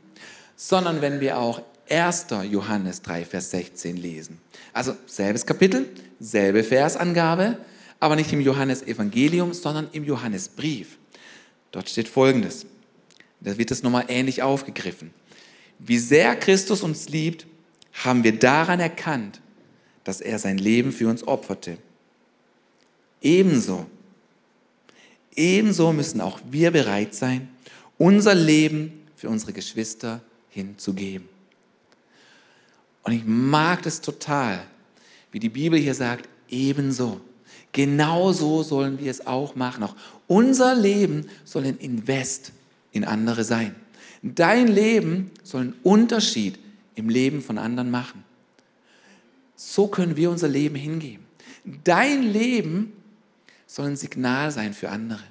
sondern 0.55 1.01
wenn 1.01 1.19
wir 1.19 1.39
auch 1.39 1.63
1. 1.89 2.27
Johannes 2.51 3.01
3, 3.01 3.25
Vers 3.25 3.49
16 3.49 3.97
lesen. 3.97 4.39
Also 4.71 4.95
selbes 5.07 5.47
Kapitel, 5.47 5.89
selbe 6.19 6.63
Versangabe, 6.63 7.57
aber 7.99 8.15
nicht 8.15 8.31
im 8.31 8.39
Johannesevangelium, 8.39 9.53
sondern 9.53 9.87
im 9.93 10.03
Johannesbrief. 10.03 10.99
Dort 11.71 11.89
steht 11.89 12.07
Folgendes. 12.07 12.67
Da 13.39 13.57
wird 13.57 13.71
es 13.71 13.81
nochmal 13.81 14.05
ähnlich 14.09 14.43
aufgegriffen. 14.43 15.11
Wie 15.79 15.97
sehr 15.97 16.35
Christus 16.35 16.83
uns 16.83 17.09
liebt, 17.09 17.47
haben 17.93 18.23
wir 18.23 18.37
daran 18.37 18.79
erkannt, 18.79 19.41
dass 20.03 20.21
er 20.21 20.37
sein 20.37 20.59
Leben 20.59 20.91
für 20.91 21.09
uns 21.09 21.27
opferte. 21.27 21.79
Ebenso 23.23 23.87
ebenso 25.37 25.93
müssen 25.93 26.21
auch 26.21 26.39
wir 26.49 26.71
bereit 26.71 27.13
sein, 27.13 27.49
unser 27.97 28.35
Leben 28.35 29.03
für 29.15 29.29
unsere 29.29 29.53
Geschwister 29.53 30.21
hinzugeben. 30.49 31.27
Und 33.03 33.13
ich 33.13 33.23
mag 33.25 33.81
das 33.83 34.01
total, 34.01 34.63
wie 35.31 35.39
die 35.39 35.49
Bibel 35.49 35.79
hier 35.79 35.95
sagt, 35.95 36.29
ebenso. 36.49 37.19
Genauso 37.71 38.63
sollen 38.63 38.99
wir 38.99 39.09
es 39.09 39.25
auch 39.25 39.55
machen. 39.55 39.83
Auch 39.83 39.95
unser 40.27 40.75
Leben 40.75 41.27
soll 41.43 41.65
ein 41.65 41.77
Invest 41.77 42.51
in 42.91 43.03
andere 43.03 43.43
sein. 43.43 43.75
Dein 44.21 44.67
Leben 44.67 45.31
soll 45.43 45.61
einen 45.61 45.75
Unterschied 45.83 46.59
im 46.95 47.09
Leben 47.09 47.41
von 47.41 47.57
anderen 47.57 47.91
machen. 47.91 48.23
So 49.55 49.87
können 49.87 50.15
wir 50.15 50.29
unser 50.29 50.47
Leben 50.47 50.75
hingeben. 50.75 51.25
Dein 51.83 52.23
Leben 52.23 52.93
soll 53.73 53.87
ein 53.87 53.95
Signal 53.95 54.51
sein 54.51 54.75
für 54.75 54.91
andere, 54.91 55.23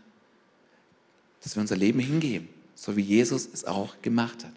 dass 1.45 1.55
wir 1.55 1.61
unser 1.61 1.77
Leben 1.77 2.01
hingeben, 2.01 2.49
so 2.75 2.97
wie 2.97 3.03
Jesus 3.03 3.49
es 3.53 3.65
auch 3.65 4.03
gemacht 4.03 4.43
hat. 4.43 4.51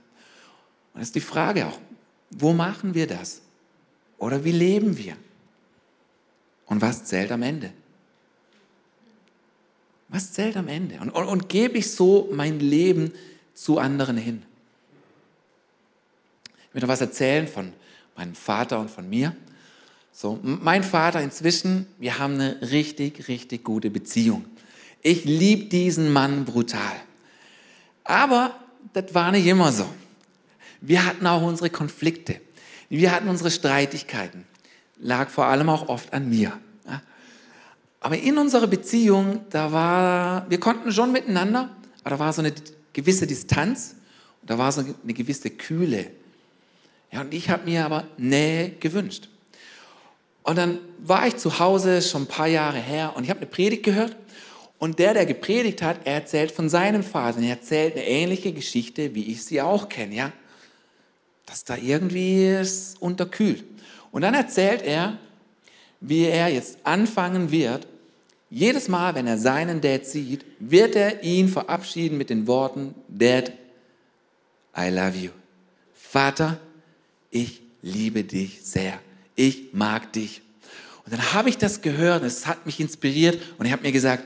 Und 0.93 1.01
das 1.01 1.09
ist 1.09 1.15
die 1.15 1.21
Frage 1.21 1.67
auch, 1.67 1.79
wo 2.31 2.51
machen 2.51 2.95
wir 2.95 3.05
das? 3.05 3.41
Oder 4.17 4.43
wie 4.43 4.53
leben 4.53 4.97
wir? 4.97 5.15
Und 6.65 6.81
was 6.81 7.05
zählt 7.05 7.31
am 7.31 7.43
Ende? 7.43 7.73
Was 10.09 10.33
zählt 10.33 10.57
am 10.57 10.67
Ende? 10.67 10.99
Und, 10.99 11.11
und, 11.11 11.25
und 11.25 11.47
gebe 11.47 11.77
ich 11.77 11.91
so 11.91 12.27
mein 12.33 12.59
Leben 12.59 13.13
zu 13.53 13.77
anderen 13.77 14.17
hin? 14.17 14.41
Ich 16.69 16.73
will 16.73 16.81
noch 16.81 16.89
was 16.89 17.01
erzählen 17.01 17.47
von 17.47 17.71
meinem 18.17 18.33
Vater 18.33 18.79
und 18.79 18.89
von 18.89 19.07
mir. 19.07 19.35
So, 20.17 20.39
mein 20.41 20.81
Vater 20.81 21.21
inzwischen, 21.21 21.87
wir 21.99 22.19
haben 22.19 22.35
eine 22.35 22.61
richtig, 22.71 23.27
richtig 23.27 23.65
gute 23.65 23.89
Beziehung. 23.89 24.45
Ich 25.01 25.25
liebe 25.25 25.65
diesen 25.65 26.13
Mann 26.13 26.45
brutal. 26.45 26.95
Aber 28.05 28.55
das 28.93 29.13
war 29.13 29.33
nicht 29.33 29.45
immer 29.45 29.73
so. 29.73 29.85
Wir 30.79 31.05
hatten 31.05 31.27
auch 31.27 31.41
unsere 31.41 31.69
Konflikte. 31.69 32.39
Wir 32.87 33.11
hatten 33.11 33.27
unsere 33.27 33.51
Streitigkeiten. 33.51 34.45
Lag 34.99 35.29
vor 35.29 35.47
allem 35.47 35.67
auch 35.67 35.89
oft 35.89 36.13
an 36.13 36.29
mir. 36.29 36.53
Aber 37.99 38.17
in 38.17 38.37
unserer 38.37 38.67
Beziehung, 38.67 39.41
da 39.49 39.73
war, 39.73 40.49
wir 40.49 40.61
konnten 40.61 40.93
schon 40.93 41.11
miteinander, 41.11 41.75
aber 42.05 42.11
da 42.11 42.19
war 42.19 42.31
so 42.31 42.41
eine 42.41 42.53
gewisse 42.93 43.27
Distanz 43.27 43.95
und 44.41 44.49
da 44.49 44.57
war 44.57 44.71
so 44.71 44.79
eine 44.79 45.13
gewisse 45.13 45.49
Kühle. 45.49 46.09
Ja, 47.11 47.19
und 47.19 47.33
ich 47.33 47.49
habe 47.49 47.65
mir 47.65 47.83
aber 47.83 48.07
Nähe 48.17 48.69
gewünscht. 48.79 49.27
Und 50.45 50.59
dann 50.59 50.77
war 50.99 51.25
ich 51.27 51.37
zu 51.37 51.57
Hause 51.57 52.03
schon 52.03 52.23
ein 52.23 52.27
paar 52.27 52.47
Jahre 52.47 52.77
her 52.77 53.13
und 53.15 53.23
ich 53.23 53.31
habe 53.31 53.39
eine 53.39 53.49
Predigt 53.49 53.81
gehört 53.81 54.15
und 54.77 54.99
der, 54.99 55.15
der 55.15 55.25
gepredigt 55.25 55.81
hat, 55.81 56.01
er 56.05 56.13
erzählt 56.13 56.51
von 56.51 56.69
seinem 56.69 57.03
Vater. 57.03 57.41
Er 57.41 57.49
erzählt 57.49 57.95
eine 57.95 58.05
ähnliche 58.05 58.53
Geschichte, 58.53 59.15
wie 59.15 59.31
ich 59.31 59.43
sie 59.43 59.59
auch 59.59 59.89
kenne, 59.89 60.13
ja. 60.13 60.31
Dass 61.47 61.63
da 61.63 61.75
irgendwie 61.75 62.45
es 62.45 62.95
unterkühlt. 62.99 63.63
Und 64.11 64.21
dann 64.21 64.35
erzählt 64.35 64.83
er, 64.83 65.17
wie 65.99 66.25
er 66.25 66.49
jetzt 66.49 66.77
anfangen 66.83 67.49
wird, 67.49 67.87
jedes 68.51 68.87
Mal, 68.87 69.15
wenn 69.15 69.25
er 69.25 69.39
seinen 69.39 69.81
Dad 69.81 70.05
sieht, 70.05 70.45
wird 70.59 70.95
er 70.95 71.23
ihn 71.23 71.49
verabschieden 71.49 72.19
mit 72.19 72.29
den 72.29 72.45
Worten, 72.45 72.93
Dad, 73.07 73.51
I 74.77 74.89
love 74.89 75.17
you. 75.17 75.31
Vater, 75.95 76.59
ich 77.31 77.63
liebe 77.81 78.23
dich 78.23 78.59
sehr. 78.61 78.99
Ich 79.35 79.73
mag 79.73 80.11
dich. 80.13 80.41
Und 81.05 81.13
dann 81.13 81.33
habe 81.33 81.49
ich 81.49 81.57
das 81.57 81.81
gehört, 81.81 82.23
es 82.23 82.47
hat 82.47 82.65
mich 82.65 82.79
inspiriert 82.79 83.39
und 83.57 83.65
ich 83.65 83.71
habe 83.71 83.83
mir 83.83 83.91
gesagt, 83.91 84.23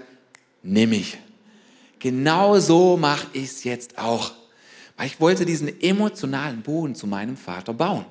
nimm 0.63 0.91
mich. 0.91 1.17
Genau 1.99 2.57
so 2.59 2.95
mache 2.95 3.27
ich 3.33 3.45
es 3.45 3.63
jetzt 3.65 3.97
auch. 3.97 4.31
Weil 4.95 5.07
ich 5.07 5.19
wollte 5.19 5.45
diesen 5.45 5.81
emotionalen 5.81 6.61
Boden 6.61 6.95
zu 6.95 7.07
meinem 7.07 7.35
Vater 7.35 7.73
bauen. 7.73 8.05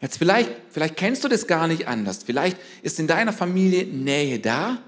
Jetzt 0.00 0.18
vielleicht, 0.18 0.50
vielleicht 0.70 0.96
kennst 0.96 1.24
du 1.24 1.28
das 1.28 1.46
gar 1.46 1.66
nicht 1.66 1.88
anders. 1.88 2.22
Vielleicht 2.22 2.58
ist 2.82 2.98
in 3.00 3.06
deiner 3.06 3.32
Familie 3.32 3.86
Nähe 3.86 4.38
da, 4.38 4.78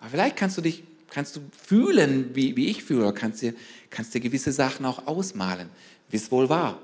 aber 0.00 0.10
vielleicht 0.10 0.36
kannst 0.36 0.58
du 0.58 0.60
dich, 0.60 0.82
kannst 1.08 1.36
du 1.36 1.40
fühlen, 1.66 2.30
wie, 2.34 2.56
wie 2.56 2.68
ich 2.68 2.82
fühle, 2.82 3.12
kannst 3.12 3.42
dir, 3.42 3.54
kannst 3.90 4.12
dir 4.14 4.20
gewisse 4.20 4.50
Sachen 4.50 4.84
auch 4.84 5.06
ausmalen, 5.06 5.68
wie 6.10 6.16
es 6.16 6.30
wohl 6.32 6.48
war. 6.48 6.80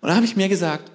Und 0.00 0.08
da 0.08 0.16
habe 0.16 0.26
ich 0.26 0.34
mir 0.34 0.48
gesagt, 0.48 0.90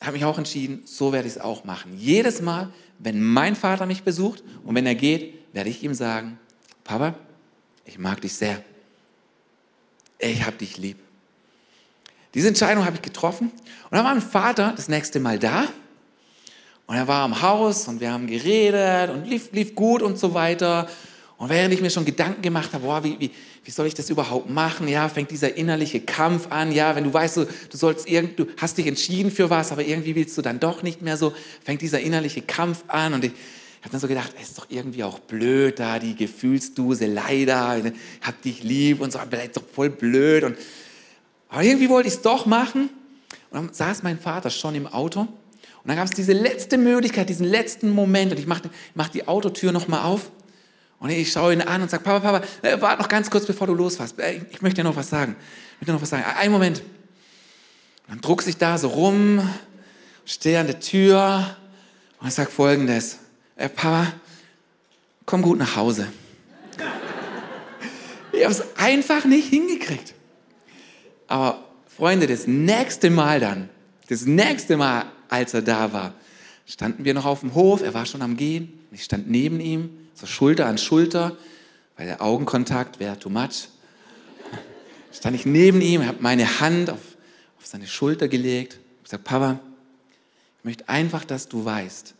habe 0.00 0.12
mich 0.12 0.24
auch 0.24 0.38
entschieden, 0.38 0.82
so 0.84 1.12
werde 1.12 1.28
ich 1.28 1.34
es 1.34 1.40
auch 1.40 1.64
machen. 1.64 1.96
Jedes 1.98 2.40
Mal, 2.40 2.70
wenn 2.98 3.22
mein 3.22 3.54
Vater 3.54 3.86
mich 3.86 4.02
besucht 4.02 4.42
und 4.64 4.74
wenn 4.74 4.86
er 4.86 4.94
geht, 4.94 5.34
werde 5.52 5.68
ich 5.68 5.82
ihm 5.82 5.94
sagen, 5.94 6.38
Papa, 6.84 7.14
ich 7.84 7.98
mag 7.98 8.20
dich 8.20 8.34
sehr. 8.34 8.62
Ich 10.18 10.44
habe 10.44 10.56
dich 10.56 10.76
lieb. 10.78 10.98
Diese 12.34 12.48
Entscheidung 12.48 12.84
habe 12.84 12.96
ich 12.96 13.02
getroffen. 13.02 13.50
Und 13.50 13.92
dann 13.96 14.04
war 14.04 14.14
mein 14.14 14.22
Vater 14.22 14.72
das 14.76 14.88
nächste 14.88 15.20
Mal 15.20 15.38
da. 15.38 15.64
Und 16.86 16.96
er 16.96 17.06
war 17.06 17.24
am 17.24 17.42
Haus 17.42 17.88
und 17.88 18.00
wir 18.00 18.12
haben 18.12 18.26
geredet 18.26 19.10
und 19.10 19.24
lief, 19.24 19.52
lief 19.52 19.74
gut 19.74 20.02
und 20.02 20.18
so 20.18 20.34
weiter. 20.34 20.88
Und 21.40 21.48
während 21.48 21.72
ich 21.72 21.80
mir 21.80 21.88
schon 21.88 22.04
Gedanken 22.04 22.42
gemacht 22.42 22.74
habe, 22.74 22.84
boah, 22.84 23.02
wie, 23.02 23.18
wie, 23.18 23.30
wie 23.64 23.70
soll 23.70 23.86
ich 23.86 23.94
das 23.94 24.10
überhaupt 24.10 24.50
machen? 24.50 24.86
Ja, 24.88 25.08
fängt 25.08 25.30
dieser 25.30 25.56
innerliche 25.56 26.00
Kampf 26.00 26.48
an. 26.52 26.70
Ja, 26.70 26.94
wenn 26.94 27.04
du 27.04 27.14
weißt, 27.14 27.38
du, 27.38 27.46
du 27.46 27.76
sollst 27.78 28.06
irgend, 28.10 28.38
du 28.38 28.46
hast 28.58 28.76
dich 28.76 28.86
entschieden 28.86 29.30
für 29.30 29.48
was, 29.48 29.72
aber 29.72 29.82
irgendwie 29.82 30.14
willst 30.14 30.36
du 30.36 30.42
dann 30.42 30.60
doch 30.60 30.82
nicht 30.82 31.00
mehr 31.00 31.16
so, 31.16 31.32
fängt 31.64 31.80
dieser 31.80 31.98
innerliche 32.00 32.42
Kampf 32.42 32.84
an. 32.88 33.14
Und 33.14 33.24
ich 33.24 33.30
habe 33.80 33.90
dann 33.90 34.00
so 34.02 34.06
gedacht, 34.06 34.34
es 34.38 34.50
ist 34.50 34.58
doch 34.58 34.66
irgendwie 34.68 35.02
auch 35.02 35.18
blöd 35.18 35.78
da, 35.78 35.98
die 35.98 36.14
Gefühlsduse, 36.14 37.06
leider, 37.06 37.82
hab 38.20 38.42
dich 38.42 38.62
lieb 38.62 39.00
und 39.00 39.10
so, 39.10 39.18
aber 39.18 39.42
ist 39.42 39.56
doch 39.56 39.64
voll 39.66 39.88
blöd. 39.88 40.44
Und, 40.44 40.58
aber 41.48 41.62
irgendwie 41.62 41.88
wollte 41.88 42.08
ich 42.08 42.16
es 42.16 42.20
doch 42.20 42.44
machen. 42.44 42.90
Und 43.50 43.56
dann 43.56 43.72
saß 43.72 44.02
mein 44.02 44.18
Vater 44.18 44.50
schon 44.50 44.74
im 44.74 44.86
Auto. 44.86 45.20
Und 45.20 45.28
dann 45.86 45.96
gab 45.96 46.04
es 46.04 46.10
diese 46.10 46.34
letzte 46.34 46.76
Möglichkeit, 46.76 47.30
diesen 47.30 47.46
letzten 47.46 47.88
Moment. 47.88 48.30
Und 48.30 48.38
ich 48.38 48.46
mache 48.46 48.68
mach 48.94 49.08
die 49.08 49.26
Autotür 49.26 49.72
nochmal 49.72 50.02
auf. 50.02 50.30
Und 51.00 51.08
ich 51.08 51.32
schaue 51.32 51.54
ihn 51.54 51.62
an 51.62 51.80
und 51.80 51.90
sage, 51.90 52.04
Papa, 52.04 52.20
Papa, 52.20 52.46
äh, 52.60 52.78
warte 52.80 53.02
noch 53.02 53.08
ganz 53.08 53.30
kurz, 53.30 53.46
bevor 53.46 53.66
du 53.66 53.74
losfährst. 53.74 54.18
Äh, 54.18 54.42
ich 54.50 54.60
möchte 54.60 54.82
dir 54.82 54.88
noch 54.88 54.96
was 54.96 55.08
sagen. 55.08 55.34
Ich 55.74 55.80
möchte 55.80 55.92
noch 55.92 56.02
was 56.02 56.10
sagen. 56.10 56.24
Einen 56.38 56.52
Moment. 56.52 56.82
Dann 58.06 58.20
druck 58.20 58.42
sich 58.42 58.58
da 58.58 58.76
so 58.76 58.88
rum, 58.88 59.40
stehe 60.26 60.60
an 60.60 60.66
der 60.66 60.78
Tür 60.78 61.56
und 62.20 62.28
ich 62.28 62.34
sage 62.34 62.50
folgendes. 62.50 63.18
Äh, 63.56 63.70
Papa, 63.70 64.12
komm 65.24 65.40
gut 65.40 65.58
nach 65.58 65.74
Hause. 65.74 66.06
ich 68.32 68.44
habe 68.44 68.52
es 68.52 68.62
einfach 68.76 69.24
nicht 69.24 69.48
hingekriegt. 69.48 70.12
Aber 71.28 71.64
Freunde, 71.86 72.26
das 72.26 72.46
nächste 72.46 73.08
Mal 73.08 73.40
dann, 73.40 73.70
das 74.10 74.26
nächste 74.26 74.76
Mal, 74.76 75.04
als 75.30 75.54
er 75.54 75.62
da 75.62 75.94
war, 75.94 76.12
standen 76.66 77.06
wir 77.06 77.14
noch 77.14 77.24
auf 77.24 77.40
dem 77.40 77.54
Hof, 77.54 77.80
er 77.82 77.94
war 77.94 78.04
schon 78.04 78.20
am 78.20 78.36
Gehen, 78.36 78.78
ich 78.92 79.04
stand 79.04 79.30
neben 79.30 79.60
ihm 79.60 79.96
so 80.20 80.26
Schulter 80.26 80.66
an 80.66 80.76
Schulter, 80.76 81.36
weil 81.96 82.06
der 82.06 82.20
Augenkontakt 82.20 83.00
wäre 83.00 83.18
too 83.18 83.30
much. 83.30 83.68
Stand 85.12 85.34
ich 85.34 85.46
neben 85.46 85.80
ihm, 85.80 86.06
habe 86.06 86.18
meine 86.20 86.60
Hand 86.60 86.90
auf, 86.90 87.00
auf 87.58 87.66
seine 87.66 87.86
Schulter 87.86 88.28
gelegt, 88.28 88.78
und 88.98 89.04
gesagt, 89.04 89.24
Papa, 89.24 89.58
ich 90.58 90.64
möchte 90.64 90.88
einfach, 90.88 91.24
dass 91.24 91.48
du 91.48 91.64
weißt, 91.64 92.14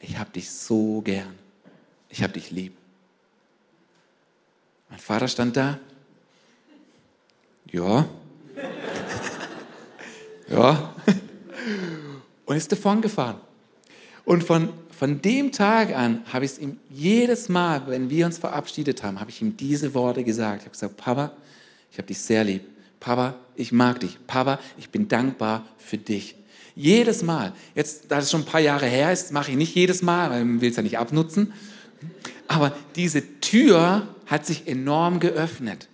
ich 0.00 0.18
habe 0.18 0.30
dich 0.30 0.50
so 0.50 1.02
gern, 1.02 1.34
ich 2.08 2.22
habe 2.22 2.32
dich 2.32 2.50
lieb. 2.50 2.74
Mein 4.88 4.98
Vater 4.98 5.28
stand 5.28 5.56
da, 5.56 5.78
ja, 7.70 8.06
ja, 10.48 10.94
und 12.46 12.56
ist 12.56 12.72
davon 12.72 13.00
gefahren. 13.00 13.40
Und 14.24 14.44
von 14.44 14.72
von 15.02 15.20
dem 15.20 15.50
Tag 15.50 15.92
an 15.96 16.22
habe 16.32 16.44
ich 16.44 16.52
es 16.52 16.58
ihm 16.60 16.78
jedes 16.88 17.48
Mal, 17.48 17.82
wenn 17.88 18.08
wir 18.08 18.24
uns 18.24 18.38
verabschiedet 18.38 19.02
haben, 19.02 19.18
habe 19.18 19.30
ich 19.30 19.42
ihm 19.42 19.56
diese 19.56 19.94
Worte 19.94 20.22
gesagt. 20.22 20.58
Ich 20.58 20.66
habe 20.66 20.70
gesagt, 20.70 20.96
Papa, 20.96 21.32
ich 21.90 21.98
habe 21.98 22.06
dich 22.06 22.20
sehr 22.20 22.44
lieb. 22.44 22.62
Papa, 23.00 23.34
ich 23.56 23.72
mag 23.72 23.98
dich. 23.98 24.16
Papa, 24.28 24.60
ich 24.78 24.90
bin 24.90 25.08
dankbar 25.08 25.66
für 25.76 25.98
dich. 25.98 26.36
Jedes 26.76 27.24
Mal. 27.24 27.52
Jetzt, 27.74 28.12
da 28.12 28.20
es 28.20 28.30
schon 28.30 28.42
ein 28.42 28.46
paar 28.46 28.60
Jahre 28.60 28.86
her 28.86 29.12
ist, 29.12 29.32
mache 29.32 29.50
ich 29.50 29.56
nicht 29.56 29.74
jedes 29.74 30.02
Mal, 30.02 30.30
weil 30.30 30.44
man 30.44 30.60
will 30.60 30.70
es 30.70 30.76
ja 30.76 30.84
nicht 30.84 30.98
abnutzen. 30.98 31.52
Aber 32.46 32.72
diese 32.94 33.40
Tür 33.40 34.06
hat 34.26 34.46
sich 34.46 34.68
enorm 34.68 35.18
geöffnet. 35.18 35.88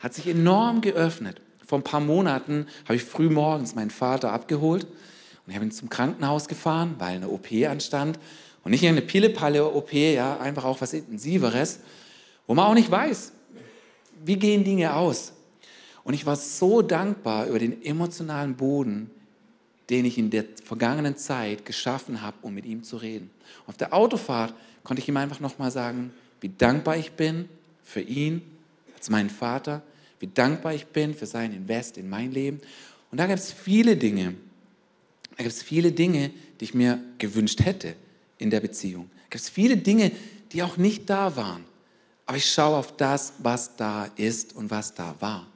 Hat 0.00 0.14
sich 0.14 0.26
enorm 0.26 0.80
geöffnet. 0.80 1.40
Vor 1.64 1.78
ein 1.78 1.84
paar 1.84 2.00
Monaten 2.00 2.66
habe 2.86 2.96
ich 2.96 3.04
früh 3.04 3.30
morgens 3.30 3.76
meinen 3.76 3.90
Vater 3.90 4.32
abgeholt 4.32 4.84
und 5.48 5.52
ich 5.52 5.54
habe 5.56 5.64
ihn 5.64 5.72
zum 5.72 5.88
Krankenhaus 5.88 6.46
gefahren, 6.46 6.96
weil 6.98 7.16
eine 7.16 7.28
OP 7.30 7.46
anstand. 7.66 8.18
Und 8.64 8.72
nicht 8.72 8.86
eine 8.86 9.02
Pille-Palle-OP, 9.02 9.92
ja, 9.92 10.38
einfach 10.38 10.64
auch 10.64 10.80
was 10.80 10.92
Intensiveres, 10.92 11.80
wo 12.46 12.54
man 12.54 12.66
auch 12.66 12.74
nicht 12.74 12.90
weiß, 12.90 13.32
wie 14.24 14.36
gehen 14.36 14.64
Dinge 14.64 14.94
aus. 14.94 15.32
Und 16.04 16.14
ich 16.14 16.26
war 16.26 16.36
so 16.36 16.82
dankbar 16.82 17.46
über 17.46 17.58
den 17.58 17.82
emotionalen 17.84 18.56
Boden, 18.56 19.10
den 19.90 20.04
ich 20.04 20.18
in 20.18 20.30
der 20.30 20.44
vergangenen 20.64 21.16
Zeit 21.16 21.64
geschaffen 21.64 22.22
habe, 22.22 22.36
um 22.42 22.54
mit 22.54 22.66
ihm 22.66 22.82
zu 22.82 22.96
reden. 22.96 23.30
Auf 23.66 23.76
der 23.76 23.94
Autofahrt 23.94 24.54
konnte 24.84 25.02
ich 25.02 25.08
ihm 25.08 25.16
einfach 25.16 25.40
nochmal 25.40 25.70
sagen, 25.70 26.12
wie 26.40 26.50
dankbar 26.50 26.96
ich 26.96 27.12
bin 27.12 27.48
für 27.82 28.00
ihn 28.00 28.42
als 28.96 29.10
meinen 29.10 29.30
Vater, 29.30 29.82
wie 30.20 30.26
dankbar 30.26 30.74
ich 30.74 30.86
bin 30.86 31.14
für 31.14 31.26
sein 31.26 31.52
Invest 31.52 31.96
in 31.96 32.08
mein 32.08 32.32
Leben. 32.32 32.60
Und 33.10 33.18
da 33.18 33.26
gibt 33.26 33.38
es 33.38 33.52
viele 33.52 33.96
Dinge, 33.96 34.34
da 35.36 35.44
gibt 35.44 35.54
es 35.54 35.62
viele 35.62 35.92
Dinge, 35.92 36.30
die 36.60 36.64
ich 36.64 36.74
mir 36.74 37.00
gewünscht 37.18 37.64
hätte 37.64 37.94
in 38.38 38.50
der 38.50 38.60
Beziehung. 38.60 39.10
Da 39.10 39.22
gibt 39.30 39.42
es 39.42 39.48
viele 39.48 39.76
Dinge, 39.76 40.12
die 40.52 40.62
auch 40.62 40.76
nicht 40.76 41.08
da 41.10 41.36
waren. 41.36 41.64
Aber 42.26 42.36
ich 42.36 42.50
schaue 42.50 42.76
auf 42.76 42.96
das, 42.96 43.34
was 43.38 43.76
da 43.76 44.06
ist 44.16 44.54
und 44.54 44.70
was 44.70 44.94
da 44.94 45.14
war. 45.20 45.46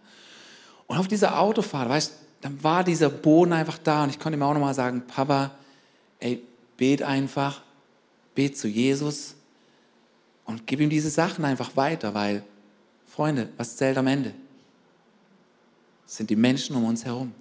Und 0.87 0.99
auf 0.99 1.09
dieser 1.09 1.39
Autofahrt, 1.39 1.89
weißt 1.89 2.13
dann 2.43 2.63
war 2.63 2.83
dieser 2.83 3.09
Boden 3.09 3.53
einfach 3.53 3.79
da 3.79 4.03
und 4.03 4.11
ich 4.11 4.19
konnte 4.19 4.37
ihm 4.37 4.43
auch 4.43 4.53
nochmal 4.53 4.75
sagen, 4.75 5.07
Papa, 5.07 5.53
ey, 6.19 6.43
bet 6.77 7.01
einfach, 7.03 7.63
bet 8.35 8.59
zu 8.59 8.67
Jesus 8.67 9.37
und 10.45 10.67
gib 10.67 10.81
ihm 10.81 10.91
diese 10.91 11.09
Sachen 11.09 11.45
einfach 11.45 11.77
weiter, 11.77 12.15
weil, 12.15 12.43
Freunde, 13.07 13.49
was 13.57 13.77
zählt 13.77 13.97
am 13.97 14.09
Ende? 14.09 14.35
Das 16.05 16.17
sind 16.17 16.31
die 16.31 16.37
Menschen 16.37 16.75
um 16.75 16.85
uns 16.85 17.05
herum. 17.05 17.33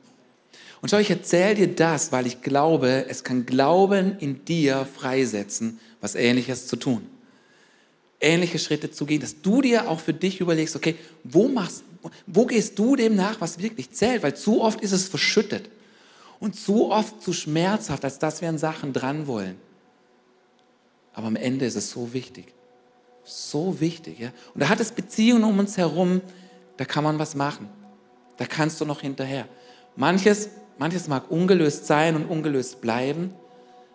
Und 0.82 0.90
schau, 0.90 0.98
ich 0.98 1.12
erzähle 1.12 1.56
dir 1.56 1.68
das, 1.68 2.12
weil 2.12 2.26
ich 2.26 2.42
glaube, 2.42 3.06
es 3.08 3.24
kann 3.24 3.46
Glauben 3.46 4.18
in 4.20 4.44
dir 4.46 4.86
freisetzen, 4.86 5.80
was 6.02 6.16
Ähnliches 6.16 6.68
zu 6.68 6.76
tun. 6.76 7.08
Ähnliche 8.20 8.60
Schritte 8.60 8.92
zu 8.92 9.06
gehen, 9.06 9.22
dass 9.22 9.42
du 9.42 9.62
dir 9.62 9.90
auch 9.90 10.00
für 10.00 10.14
dich 10.14 10.42
überlegst, 10.42 10.76
okay, 10.76 10.96
wo 11.24 11.48
machst, 11.48 11.84
wo 12.26 12.46
gehst 12.46 12.78
du 12.80 12.96
dem 12.96 13.16
nach, 13.16 13.40
was 13.42 13.60
wirklich 13.60 13.92
zählt? 13.92 14.24
Weil 14.24 14.36
zu 14.36 14.62
oft 14.62 14.82
ist 14.82 14.92
es 14.92 15.08
verschüttet 15.08 15.70
und 16.40 16.56
zu 16.56 16.92
oft 16.92 17.22
zu 17.22 17.34
schmerzhaft, 17.34 18.04
als 18.04 18.18
dass 18.18 18.42
wir 18.42 18.50
an 18.50 18.58
Sachen 18.58 18.94
dran 18.94 19.28
wollen. 19.28 19.58
Aber 21.14 21.28
am 21.28 21.36
Ende 21.36 21.66
ist 21.66 21.76
es 21.76 21.92
so 21.92 22.14
wichtig. 22.14 22.54
So 23.24 23.80
wichtig. 23.80 24.20
Ja? 24.20 24.30
Und 24.54 24.62
da 24.62 24.70
hat 24.70 24.80
es 24.80 24.92
Beziehungen 24.92 25.44
um 25.44 25.60
uns 25.60 25.78
herum, 25.78 26.22
da 26.78 26.86
kann 26.86 27.04
man 27.04 27.20
was 27.20 27.36
machen. 27.36 27.70
Da 28.38 28.46
kannst 28.46 28.82
du 28.82 28.86
noch 28.86 29.02
hinterher. 29.02 29.48
Manches, 29.96 30.50
manches 30.82 31.08
mag 31.08 31.30
ungelöst 31.30 31.86
sein 31.86 32.16
und 32.16 32.26
ungelöst 32.26 32.82
bleiben, 32.82 33.36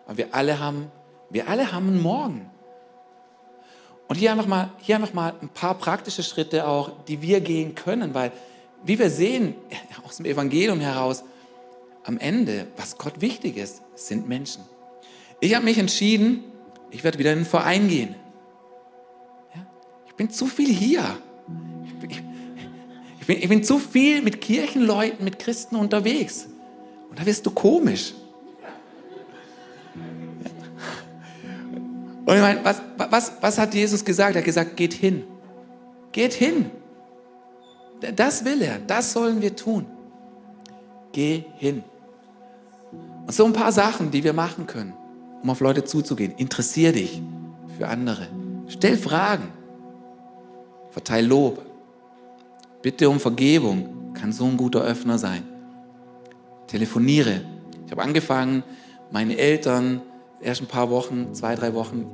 aber 0.05 0.19
wir 0.19 0.33
alle 0.33 0.57
haben, 0.61 0.89
wir 1.29 1.49
alle 1.49 1.73
haben 1.73 1.87
einen 1.87 2.01
Morgen. 2.01 2.49
Und 4.07 4.15
hier 4.15 4.31
einfach, 4.31 4.47
mal, 4.47 4.71
hier 4.77 4.95
einfach 4.95 5.13
mal 5.13 5.33
ein 5.41 5.49
paar 5.49 5.73
praktische 5.73 6.23
Schritte 6.23 6.65
auch, 6.65 7.03
die 7.09 7.21
wir 7.21 7.41
gehen 7.41 7.75
können, 7.75 8.13
weil, 8.13 8.31
wie 8.85 8.97
wir 8.97 9.09
sehen 9.09 9.53
aus 10.05 10.15
dem 10.15 10.25
Evangelium 10.25 10.79
heraus, 10.79 11.25
am 12.05 12.17
Ende, 12.19 12.67
was 12.77 12.97
Gott 12.97 13.19
wichtig 13.19 13.57
ist, 13.57 13.81
sind 13.95 14.29
Menschen. 14.29 14.63
Ich 15.41 15.55
habe 15.55 15.65
mich 15.65 15.77
entschieden, 15.77 16.45
ich 16.89 17.03
werde 17.03 17.19
wieder 17.19 17.33
in 17.33 17.39
den 17.39 17.45
Verein 17.45 17.89
gehen. 17.89 18.15
Ja? 19.53 19.67
Ich 20.07 20.13
bin 20.13 20.29
zu 20.29 20.45
viel 20.45 20.73
hier. 20.73 21.03
Ich, 21.83 22.11
ich, 22.11 22.23
ich, 23.19 23.27
bin, 23.27 23.37
ich 23.39 23.49
bin 23.49 23.61
zu 23.65 23.77
viel 23.77 24.21
mit 24.21 24.39
Kirchenleuten, 24.39 25.25
mit 25.25 25.37
Christen 25.37 25.75
unterwegs. 25.75 26.47
Und 27.17 27.21
da 27.23 27.25
wirst 27.25 27.43
du 27.47 27.49
komisch. 27.49 28.13
Und 32.25 32.35
ich 32.35 32.41
meine, 32.41 32.63
was, 32.63 32.79
was, 33.09 33.31
was 33.41 33.57
hat 33.57 33.73
Jesus 33.73 34.05
gesagt? 34.05 34.35
Er 34.35 34.41
hat 34.41 34.45
gesagt, 34.45 34.77
geht 34.77 34.93
hin. 34.93 35.23
Geht 36.11 36.33
hin. 36.33 36.69
Das 38.15 38.45
will 38.45 38.61
er, 38.61 38.77
das 38.77 39.13
sollen 39.13 39.41
wir 39.41 39.55
tun. 39.55 39.87
Geh 41.11 41.45
hin. 41.55 41.83
Und 43.25 43.33
so 43.33 43.45
ein 43.45 43.53
paar 43.53 43.71
Sachen, 43.71 44.11
die 44.11 44.23
wir 44.23 44.33
machen 44.33 44.67
können, 44.67 44.93
um 45.41 45.49
auf 45.49 45.59
Leute 45.59 45.85
zuzugehen. 45.85 46.33
Interessier 46.37 46.91
dich 46.91 47.23
für 47.79 47.87
andere. 47.87 48.27
Stell 48.67 48.95
Fragen. 48.95 49.47
Verteil 50.91 51.25
Lob. 51.25 51.65
Bitte 52.83 53.09
um 53.09 53.19
Vergebung. 53.19 54.13
Kann 54.13 54.31
so 54.31 54.45
ein 54.45 54.57
guter 54.57 54.81
Öffner 54.81 55.17
sein. 55.17 55.56
Telefoniere. 56.67 57.41
Ich 57.85 57.91
habe 57.91 58.03
angefangen, 58.03 58.63
meine 59.11 59.37
Eltern 59.37 60.01
erst 60.41 60.61
ein 60.61 60.67
paar 60.67 60.89
Wochen, 60.89 61.33
zwei, 61.33 61.55
drei 61.55 61.73
Wochen, 61.73 62.05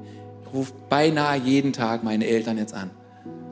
ich 0.41 0.53
rufe 0.53 0.73
beinahe 0.89 1.37
jeden 1.37 1.73
Tag 1.73 2.03
meine 2.03 2.25
Eltern 2.25 2.57
jetzt 2.57 2.73
an. 2.73 2.91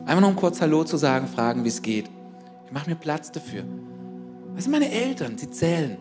Einfach 0.06 0.22
nur 0.22 0.30
um 0.30 0.36
kurz 0.36 0.62
Hallo 0.62 0.84
zu 0.84 0.98
sagen, 0.98 1.28
fragen, 1.28 1.64
wie 1.64 1.70
es 1.70 1.82
geht. 1.82 2.10
Ich 2.66 2.72
mache 2.72 2.90
mir 2.90 2.96
Platz 2.96 3.32
dafür. 3.32 3.64
Was 4.54 4.64
sind 4.64 4.72
meine 4.72 4.92
Eltern? 4.92 5.38
Sie 5.38 5.50
zählen. 5.50 5.98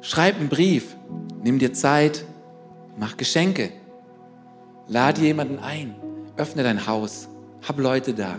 Schreib 0.00 0.36
einen 0.36 0.48
Brief, 0.48 0.96
nimm 1.42 1.58
dir 1.58 1.72
Zeit, 1.72 2.24
mach 2.98 3.16
Geschenke, 3.16 3.70
lade 4.86 5.22
jemanden 5.22 5.58
ein, 5.58 5.94
öffne 6.36 6.62
dein 6.62 6.86
Haus, 6.86 7.28
hab 7.66 7.78
Leute 7.78 8.12
da, 8.12 8.36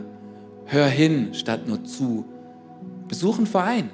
hör 0.66 0.88
hin 0.88 1.34
statt 1.34 1.68
nur 1.68 1.84
zu, 1.84 2.26
besuch 3.08 3.38
einen 3.38 3.48
Verein. 3.48 3.90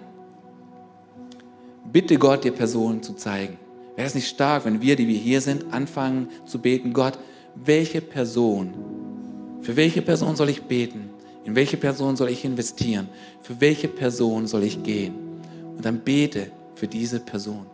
Bitte 1.92 2.18
Gott, 2.18 2.44
dir 2.44 2.52
Personen 2.52 3.04
zu 3.04 3.14
zeigen. 3.14 3.58
Wäre 3.96 4.08
es 4.08 4.16
nicht 4.16 4.30
stark, 4.30 4.66
wenn 4.66 4.82
wir, 4.82 4.96
die 4.96 5.08
wir 5.08 5.18
hier 5.18 5.42
sind, 5.42 5.74
anfangen 5.74 6.30
zu 6.46 6.60
beten, 6.60 6.94
Gott, 6.94 7.20
welche 7.56 8.00
Person, 8.00 8.74
für 9.62 9.76
welche 9.76 10.02
Person 10.02 10.36
soll 10.36 10.50
ich 10.50 10.64
beten? 10.64 11.10
In 11.44 11.56
welche 11.56 11.76
Person 11.76 12.16
soll 12.16 12.30
ich 12.30 12.46
investieren? 12.46 13.10
Für 13.42 13.60
welche 13.60 13.88
Person 13.88 14.48
soll 14.48 14.64
ich 14.64 14.84
gehen? 14.84 15.16
Und 15.76 15.84
dann 15.84 16.00
bete 16.00 16.52
für 16.76 16.88
diese 16.88 17.20
Person. 17.20 17.66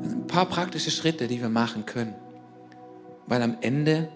Das 0.00 0.10
sind 0.10 0.24
ein 0.24 0.26
paar 0.26 0.46
praktische 0.46 0.90
Schritte, 0.90 1.28
die 1.28 1.40
wir 1.40 1.48
machen 1.48 1.86
können. 1.86 2.14
Weil 3.26 3.42
am 3.42 3.56
Ende, 3.60 4.08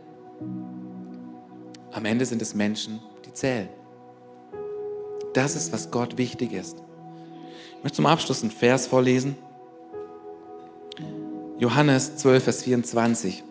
am 1.92 2.04
Ende 2.04 2.26
sind 2.26 2.42
es 2.42 2.54
Menschen, 2.54 2.98
die 3.24 3.32
zählen. 3.32 3.68
Das 5.34 5.54
ist, 5.54 5.72
was 5.72 5.90
Gott 5.90 6.18
wichtig 6.18 6.52
ist. 6.52 6.82
Ich 7.78 7.84
möchte 7.84 7.96
zum 7.96 8.06
Abschluss 8.06 8.42
einen 8.42 8.50
Vers 8.50 8.88
vorlesen. 8.88 9.36
Johannes 11.60 12.16
12, 12.16 12.42
Vers 12.42 12.62
24. 12.64 13.44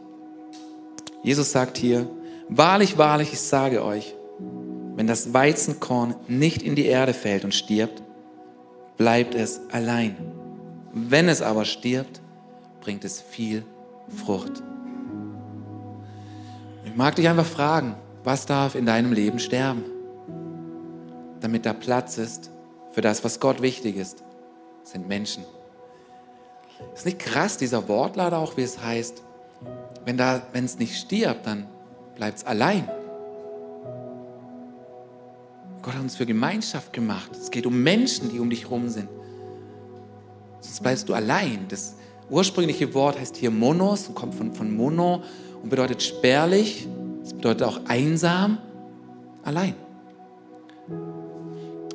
Jesus 1.24 1.54
sagt 1.54 1.78
hier, 1.78 2.10
wahrlich, 2.50 2.98
wahrlich, 2.98 3.32
ich 3.32 3.40
sage 3.40 3.82
euch, 3.82 4.14
wenn 4.98 5.08
das 5.08 5.34
Weizenkorn 5.34 6.16
nicht 6.28 6.62
in 6.62 6.76
die 6.76 6.88
Erde 6.88 7.14
fällt 7.14 7.46
und 7.46 7.56
stirbt, 7.56 8.04
bleibt 8.98 9.34
es 9.34 9.62
allein. 9.72 10.18
Wenn 10.92 11.30
es 11.30 11.42
aber 11.42 11.64
stirbt, 11.64 12.20
bringt 12.82 13.06
es 13.06 13.22
viel 13.22 13.64
Frucht. 14.10 14.62
Ich 16.84 16.94
mag 16.98 17.16
dich 17.16 17.30
einfach 17.30 17.46
fragen, 17.46 17.96
was 18.26 18.46
darf 18.46 18.76
in 18.76 18.86
deinem 18.86 19.14
Leben 19.14 19.40
sterben, 19.40 19.86
damit 21.40 21.66
da 21.66 21.72
Platz 21.72 22.18
ist 22.18 22.52
für 22.98 23.02
das, 23.02 23.24
was 23.24 23.40
Gott 23.40 23.62
wichtig 23.62 23.96
ist, 23.96 24.24
sind 24.82 25.08
Menschen. 25.08 25.44
Ist 26.96 27.06
nicht 27.06 27.20
krass, 27.20 27.56
dieser 27.56 27.88
Wortlaut 27.88 28.34
auch, 28.34 28.58
wie 28.58 28.64
es 28.64 28.82
heißt, 28.82 29.22
wenn 30.04 30.20
es 30.66 30.80
nicht 30.80 30.98
stirbt, 30.98 31.46
dann 31.46 31.68
bleibt 32.16 32.40
es 32.40 32.44
allein. 32.44 32.90
Gott 35.84 35.94
hat 35.94 36.02
uns 36.02 36.16
für 36.16 36.26
Gemeinschaft 36.26 36.92
gemacht. 36.92 37.30
Es 37.40 37.52
geht 37.52 37.68
um 37.68 37.84
Menschen, 37.84 38.32
die 38.32 38.40
um 38.40 38.50
dich 38.50 38.68
rum 38.68 38.90
sind. 38.90 39.10
Sonst 40.62 40.82
bleibst 40.82 41.08
du 41.08 41.14
allein. 41.14 41.68
Das 41.70 41.98
ursprüngliche 42.32 42.96
Wort 42.96 43.20
heißt 43.20 43.38
hier 43.38 43.52
Monos 43.52 44.08
und 44.08 44.16
kommt 44.16 44.34
von, 44.34 44.56
von 44.56 44.76
Mono 44.76 45.22
und 45.62 45.70
bedeutet 45.70 46.02
spärlich. 46.02 46.88
Es 47.22 47.32
bedeutet 47.32 47.62
auch 47.62 47.80
einsam, 47.86 48.58
allein. 49.44 49.76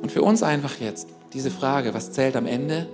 Und 0.03 0.11
für 0.11 0.21
uns 0.21 0.43
einfach 0.43 0.81
jetzt 0.81 1.07
diese 1.31 1.49
Frage, 1.49 1.93
was 1.93 2.11
zählt 2.11 2.35
am 2.35 2.45
Ende? 2.45 2.89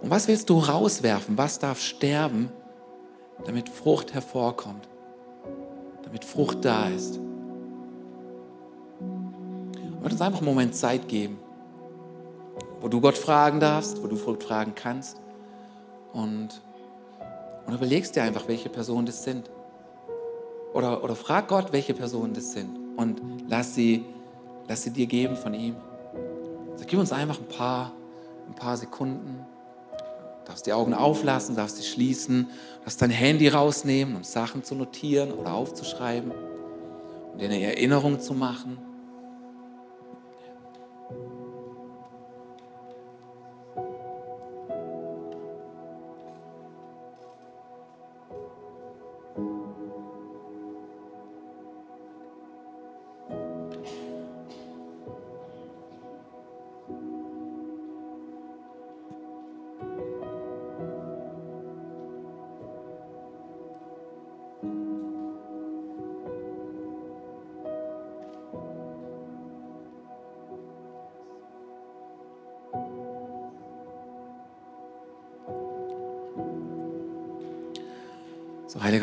Und 0.00 0.08
was 0.08 0.28
willst 0.28 0.48
du 0.48 0.58
rauswerfen? 0.58 1.36
Was 1.36 1.58
darf 1.58 1.78
sterben, 1.78 2.50
damit 3.44 3.68
Frucht 3.68 4.14
hervorkommt? 4.14 4.88
Damit 6.02 6.24
Frucht 6.24 6.64
da 6.64 6.88
ist? 6.88 7.20
Möchte 10.00 10.14
uns 10.14 10.22
einfach 10.22 10.38
einen 10.38 10.48
Moment 10.48 10.74
Zeit 10.74 11.06
geben, 11.06 11.36
wo 12.80 12.88
du 12.88 13.02
Gott 13.02 13.18
fragen 13.18 13.60
darfst, 13.60 14.02
wo 14.02 14.06
du 14.06 14.16
Frucht 14.16 14.42
fragen 14.42 14.72
kannst. 14.74 15.18
Und, 16.14 16.62
und 17.66 17.74
überlegst 17.74 18.16
dir 18.16 18.22
einfach, 18.22 18.48
welche 18.48 18.70
Personen 18.70 19.04
das 19.04 19.22
sind. 19.22 19.50
Oder, 20.72 21.04
oder 21.04 21.14
frag 21.14 21.48
Gott, 21.48 21.74
welche 21.74 21.92
Personen 21.92 22.32
das 22.32 22.52
sind. 22.52 22.70
Und 22.96 23.20
lass 23.50 23.74
sie, 23.74 24.06
lass 24.66 24.82
sie 24.82 24.90
dir 24.92 25.06
geben 25.06 25.36
von 25.36 25.52
ihm. 25.52 25.76
Also 26.72 26.84
gib 26.86 26.98
uns 26.98 27.12
einfach 27.12 27.38
ein 27.38 27.48
paar, 27.48 27.92
ein 28.48 28.54
paar 28.54 28.76
Sekunden 28.76 29.46
darfst 30.44 30.66
die 30.66 30.72
Augen 30.72 30.94
auflassen, 30.94 31.56
darfst 31.56 31.76
sie 31.76 31.84
schließen, 31.84 32.48
darfst 32.84 33.00
dein 33.00 33.10
Handy 33.10 33.48
rausnehmen, 33.48 34.16
um 34.16 34.24
Sachen 34.24 34.64
zu 34.64 34.74
notieren 34.74 35.32
oder 35.32 35.54
aufzuschreiben 35.54 36.32
und 37.32 37.40
dir 37.40 37.46
eine 37.46 37.62
Erinnerung 37.62 38.20
zu 38.20 38.34
machen. 38.34 38.78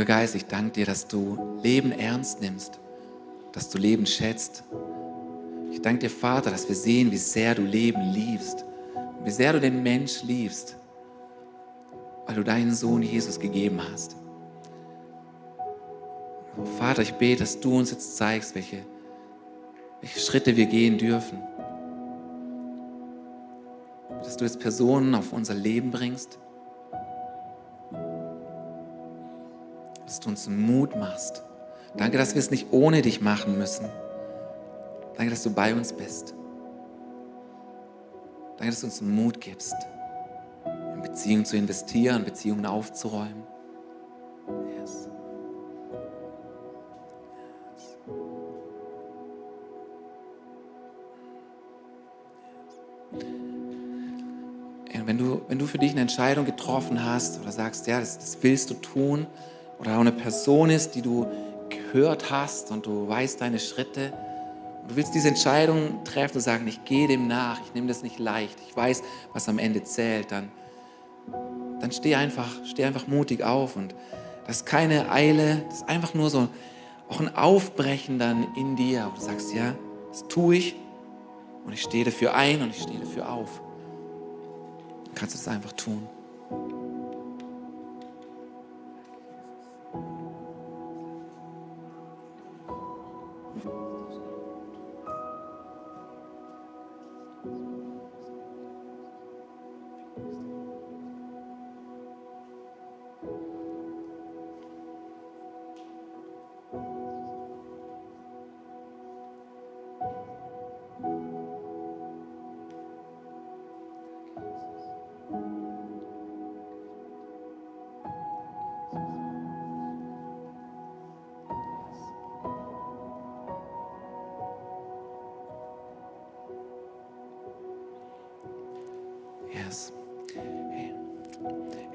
Geist, 0.10 0.34
ich 0.34 0.46
danke 0.48 0.72
dir, 0.72 0.88
dass 0.88 1.08
du 1.08 1.38
Leben 1.62 1.92
ernst 1.92 2.42
nimmst, 2.42 2.80
dass 3.52 3.70
du 3.70 3.78
Leben 3.78 4.08
schätzt. 4.08 4.64
Ich 5.72 5.84
danke 5.84 6.00
dir, 6.00 6.10
Vater, 6.10 6.50
dass 6.50 6.68
wir 6.68 6.76
sehen, 6.76 7.12
wie 7.12 7.18
sehr 7.18 7.54
du 7.54 7.62
Leben 7.62 8.02
liebst, 8.12 8.66
wie 9.24 9.30
sehr 9.30 9.54
du 9.54 9.60
den 9.60 9.84
Mensch 9.84 10.24
liebst, 10.24 10.78
weil 12.26 12.34
du 12.34 12.44
deinen 12.44 12.74
Sohn 12.74 13.04
Jesus 13.04 13.40
gegeben 13.40 13.80
hast. 13.92 14.16
Vater, 16.80 17.04
ich 17.04 17.14
bete, 17.14 17.42
dass 17.42 17.60
du 17.60 17.78
uns 17.78 17.92
jetzt 17.92 18.18
zeigst, 18.18 18.56
welche, 18.56 18.84
welche 20.02 20.20
Schritte 20.20 20.58
wir 20.58 20.66
gehen 20.66 20.98
dürfen. 20.98 21.38
Dass 24.24 24.38
du 24.38 24.44
jetzt 24.44 24.60
Personen 24.60 25.14
auf 25.14 25.34
unser 25.34 25.54
Leben 25.54 25.92
bringst. 25.92 26.40
Dass 30.10 30.20
du 30.20 30.30
uns 30.30 30.50
Mut 30.50 30.96
machst. 30.96 31.44
Danke, 31.96 32.18
dass 32.18 32.34
wir 32.34 32.40
es 32.40 32.50
nicht 32.50 32.72
ohne 32.72 33.04
dich 33.04 33.22
machen 33.22 33.60
müssen. 33.60 33.88
Danke, 35.16 35.30
dass 35.30 35.44
du 35.44 35.54
bei 35.54 35.72
uns 35.72 35.94
bist. 35.94 36.34
Danke, 38.58 38.72
dass 38.72 38.80
du 38.80 38.88
uns 38.88 39.02
Mut 39.02 39.40
gibst, 39.40 39.76
in 40.96 41.04
Beziehungen 41.04 41.46
zu 41.46 41.58
investieren, 41.58 42.26
Beziehungen 42.26 42.66
aufzuräumen. 42.66 43.44
wenn 55.06 55.18
du, 55.18 55.42
wenn 55.48 55.58
du 55.58 55.66
für 55.66 55.80
dich 55.80 55.92
eine 55.92 56.02
Entscheidung 56.02 56.46
getroffen 56.46 57.04
hast 57.04 57.42
oder 57.42 57.52
sagst, 57.52 57.88
ja, 57.88 58.00
das, 58.00 58.20
das 58.20 58.38
willst 58.42 58.70
du 58.70 58.76
tun, 58.76 59.26
oder 59.80 59.96
auch 59.96 60.02
eine 60.02 60.12
Person 60.12 60.70
ist, 60.70 60.96
die 60.96 61.02
du 61.02 61.28
gehört 61.70 62.32
hast 62.32 62.72
und 62.72 62.86
du 62.86 63.08
weißt 63.08 63.42
deine 63.42 63.60
Schritte, 63.60 64.14
und 64.82 64.92
du 64.92 64.96
willst 64.96 65.14
diese 65.14 65.28
Entscheidung 65.28 66.04
treffen 66.04 66.38
und 66.38 66.42
sagen, 66.42 66.68
ich 66.68 66.84
gehe 66.86 67.08
dem 67.08 67.28
nach, 67.28 67.60
ich 67.66 67.74
nehme 67.74 67.88
das 67.88 68.04
nicht 68.04 68.20
leicht, 68.20 68.58
ich 68.68 68.76
weiß, 68.76 69.04
was 69.34 69.48
am 69.50 69.60
Ende 69.60 69.84
zählt, 69.84 70.32
dann, 70.32 70.50
dann 71.80 71.92
steh 71.92 72.16
einfach, 72.16 72.50
steh 72.66 72.86
einfach 72.86 73.08
mutig 73.08 73.44
auf 73.44 73.76
und 73.76 73.94
das 74.48 74.58
ist 74.58 74.66
keine 74.66 75.12
Eile, 75.12 75.64
das 75.68 75.80
ist 75.80 75.90
einfach 75.90 76.14
nur 76.14 76.30
so 76.30 76.48
auch 77.08 77.20
ein 77.20 77.36
Aufbrechen 77.36 78.20
dann 78.20 78.48
in 78.56 78.76
dir, 78.76 79.10
wo 79.12 79.16
du 79.16 79.22
sagst, 79.22 79.54
ja, 79.54 79.76
das 80.10 80.28
tue 80.28 80.56
ich 80.56 80.76
und 81.66 81.74
ich 81.74 81.82
stehe 81.82 82.06
dafür 82.06 82.36
ein 82.36 82.62
und 82.62 82.70
ich 82.70 82.82
stehe 82.82 83.00
dafür 83.00 83.32
auf 83.32 83.62
kannst 85.20 85.36
du 85.36 85.40
es 85.40 85.48
einfach 85.48 85.74
tun. 85.74 86.08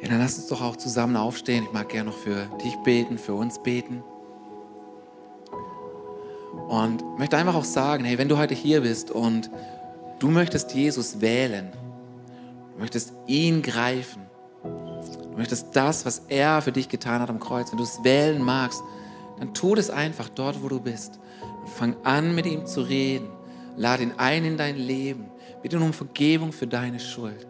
Ja, 0.04 0.10
dann 0.10 0.18
lass 0.18 0.36
uns 0.36 0.48
doch 0.48 0.60
auch 0.60 0.76
zusammen 0.76 1.16
aufstehen. 1.16 1.64
Ich 1.64 1.72
mag 1.72 1.88
gerne 1.88 2.10
noch 2.10 2.18
für 2.18 2.46
dich 2.62 2.76
beten, 2.84 3.16
für 3.16 3.32
uns 3.32 3.62
beten. 3.62 4.02
Und 6.68 7.18
möchte 7.18 7.38
einfach 7.38 7.54
auch 7.54 7.64
sagen, 7.64 8.04
hey, 8.04 8.18
wenn 8.18 8.28
du 8.28 8.36
heute 8.36 8.54
hier 8.54 8.82
bist 8.82 9.10
und 9.10 9.50
du 10.18 10.28
möchtest 10.28 10.74
Jesus 10.74 11.22
wählen, 11.22 11.72
du 12.74 12.80
möchtest 12.80 13.14
ihn 13.26 13.62
greifen, 13.62 14.20
du 14.62 15.38
möchtest 15.38 15.74
das, 15.74 16.04
was 16.04 16.24
er 16.28 16.60
für 16.60 16.72
dich 16.72 16.90
getan 16.90 17.22
hat 17.22 17.30
am 17.30 17.40
Kreuz, 17.40 17.70
wenn 17.70 17.78
du 17.78 17.84
es 17.84 18.04
wählen 18.04 18.42
magst, 18.42 18.82
dann 19.38 19.54
tu 19.54 19.74
es 19.74 19.88
einfach 19.88 20.28
dort, 20.28 20.62
wo 20.62 20.68
du 20.68 20.80
bist. 20.80 21.18
Und 21.62 21.70
fang 21.70 21.96
an, 22.04 22.34
mit 22.34 22.44
ihm 22.44 22.66
zu 22.66 22.82
reden. 22.82 23.30
Lade 23.78 24.02
ihn 24.02 24.12
ein 24.18 24.44
in 24.44 24.58
dein 24.58 24.76
Leben. 24.76 25.30
Bitte 25.62 25.78
um 25.78 25.94
Vergebung 25.94 26.52
für 26.52 26.66
deine 26.66 27.00
Schuld. 27.00 27.46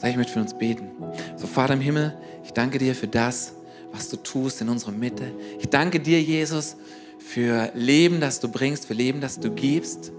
Sag 0.00 0.12
ich 0.12 0.16
möchte 0.16 0.32
für 0.32 0.40
uns 0.40 0.54
beten. 0.54 0.88
So, 1.36 1.46
Vater 1.46 1.74
im 1.74 1.80
Himmel, 1.82 2.16
ich 2.42 2.52
danke 2.52 2.78
dir 2.78 2.94
für 2.94 3.06
das, 3.06 3.52
was 3.92 4.08
du 4.08 4.16
tust 4.16 4.62
in 4.62 4.70
unserer 4.70 4.92
Mitte. 4.92 5.30
Ich 5.58 5.68
danke 5.68 6.00
dir, 6.00 6.22
Jesus, 6.22 6.76
für 7.18 7.70
Leben, 7.74 8.18
das 8.18 8.40
du 8.40 8.48
bringst, 8.48 8.86
für 8.86 8.94
Leben, 8.94 9.20
das 9.20 9.38
du 9.38 9.50
gibst. 9.50 10.10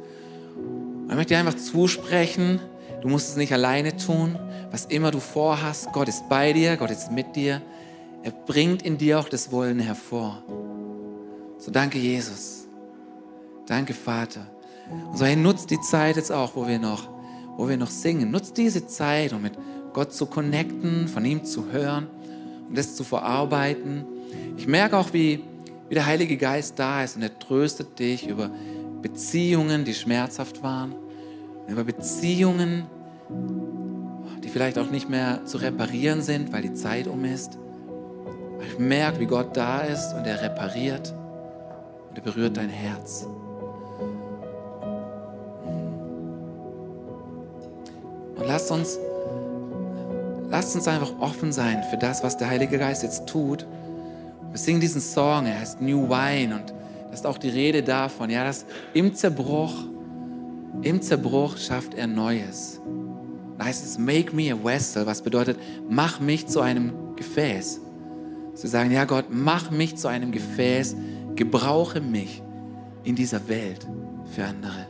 Und 0.56 1.10
ich 1.10 1.16
möchte 1.16 1.34
dir 1.34 1.40
einfach 1.40 1.56
zusprechen, 1.56 2.60
du 3.02 3.10
musst 3.10 3.30
es 3.30 3.38
nicht 3.38 3.54
alleine 3.54 3.98
tun. 3.98 4.38
Was 4.70 4.86
immer 4.86 5.10
du 5.10 5.20
vorhast, 5.20 5.92
Gott 5.94 6.08
ist 6.08 6.30
bei 6.30 6.54
dir, 6.54 6.78
Gott 6.78 6.92
ist 6.92 7.12
mit 7.12 7.36
dir. 7.36 7.60
Er 8.22 8.32
bringt 8.32 8.84
in 8.84 9.00
dir 9.00 9.20
auch 9.20 9.30
das 9.30 9.52
Wollen 9.52 9.80
hervor. 9.80 10.44
So 11.58 11.72
danke, 11.72 11.98
Jesus. 11.98 12.68
Danke, 13.66 13.96
Vater. 13.96 14.46
Und 15.10 15.18
so, 15.18 15.26
hey, 15.26 15.36
nutzt 15.36 15.72
die 15.72 15.82
Zeit 15.82 16.18
jetzt 16.18 16.32
auch, 16.32 16.56
wo 16.56 16.68
wir 16.68 16.78
noch, 16.78 17.10
wo 17.58 17.68
wir 17.68 17.78
noch 17.78 17.90
singen. 17.90 18.30
Nutzt 18.30 18.58
diese 18.58 18.86
Zeit, 18.86 19.34
um 19.34 19.42
mit 19.42 19.54
Gott 19.94 20.14
zu 20.14 20.26
connecten, 20.26 21.08
von 21.08 21.26
ihm 21.26 21.44
zu 21.44 21.72
hören 21.72 22.08
und 22.70 22.78
das 22.78 22.96
zu 22.96 23.04
verarbeiten. 23.04 24.06
Ich 24.58 24.68
merke 24.68 24.98
auch, 24.98 25.14
wie, 25.14 25.44
wie 25.90 25.96
der 25.96 26.06
Heilige 26.06 26.38
Geist 26.38 26.80
da 26.80 27.04
ist 27.04 27.16
und 27.16 27.22
er 27.22 27.38
tröstet 27.38 28.00
dich 28.00 28.28
über 28.28 28.50
Beziehungen, 29.02 29.84
die 29.84 29.94
schmerzhaft 29.94 30.64
waren, 30.64 30.96
über 31.68 31.84
Beziehungen, 31.84 32.86
die 34.44 34.50
vielleicht 34.50 34.78
auch 34.78 34.90
nicht 34.90 35.10
mehr 35.10 35.46
zu 35.46 35.58
reparieren 35.58 36.22
sind, 36.22 36.54
weil 36.54 36.62
die 36.62 36.74
Zeit 36.74 37.08
um 37.08 37.26
ist. 37.26 37.58
Ich 38.66 38.80
merke, 38.80 39.20
wie 39.20 39.26
Gott 39.26 39.58
da 39.58 39.82
ist 39.82 40.14
und 40.14 40.26
er 40.26 40.42
repariert 40.42 41.14
und 42.10 42.18
er 42.18 42.24
berührt 42.24 42.58
dein 42.58 42.70
Herz. 42.70 43.28
Und 48.38 48.48
lasst 48.48 48.72
uns, 48.72 48.98
lasst 50.52 50.76
uns 50.76 50.88
einfach 50.88 51.14
offen 51.20 51.52
sein 51.52 51.82
für 51.90 51.98
das, 51.98 52.24
was 52.24 52.38
der 52.38 52.50
Heilige 52.50 52.78
Geist 52.78 53.04
jetzt 53.04 53.26
tut. 53.26 53.66
Wir 54.52 54.60
singen 54.60 54.82
diesen 54.82 55.00
Song, 55.00 55.46
er 55.46 55.60
heißt 55.60 55.82
New 55.82 56.10
Wine 56.10 56.56
und 56.56 56.74
das 57.10 57.22
ist 57.22 57.26
auch 57.26 57.38
die 57.38 57.50
Rede 57.50 57.82
davon, 57.82 58.30
ja, 58.30 58.44
dass 58.44 58.66
im 58.94 59.16
Zerbruch, 59.16 59.74
im 60.82 61.02
Zerbruch 61.02 61.58
schafft 61.58 61.94
er 61.94 62.08
Neues. 62.08 62.82
Da 63.58 63.66
heißt 63.66 63.84
es, 63.84 63.98
make 63.98 64.36
me 64.36 64.52
a 64.52 64.58
vessel, 64.62 65.06
was 65.06 65.22
bedeutet, 65.22 65.58
mach 65.90 66.20
mich 66.20 66.48
zu 66.48 66.60
einem 66.60 67.16
Gefäß. 67.16 67.80
Sie 68.54 68.68
sagen, 68.68 68.92
ja 68.92 69.06
Gott, 69.06 69.26
mach 69.30 69.72
mich 69.72 69.96
zu 69.96 70.10
einem 70.10 70.32
Gefäß, 70.32 70.96
gebrauche 71.36 72.02
mich 72.02 72.42
in 73.04 73.16
dieser 73.16 73.48
Welt 73.48 73.88
für 74.36 74.44
andere. 74.44 74.88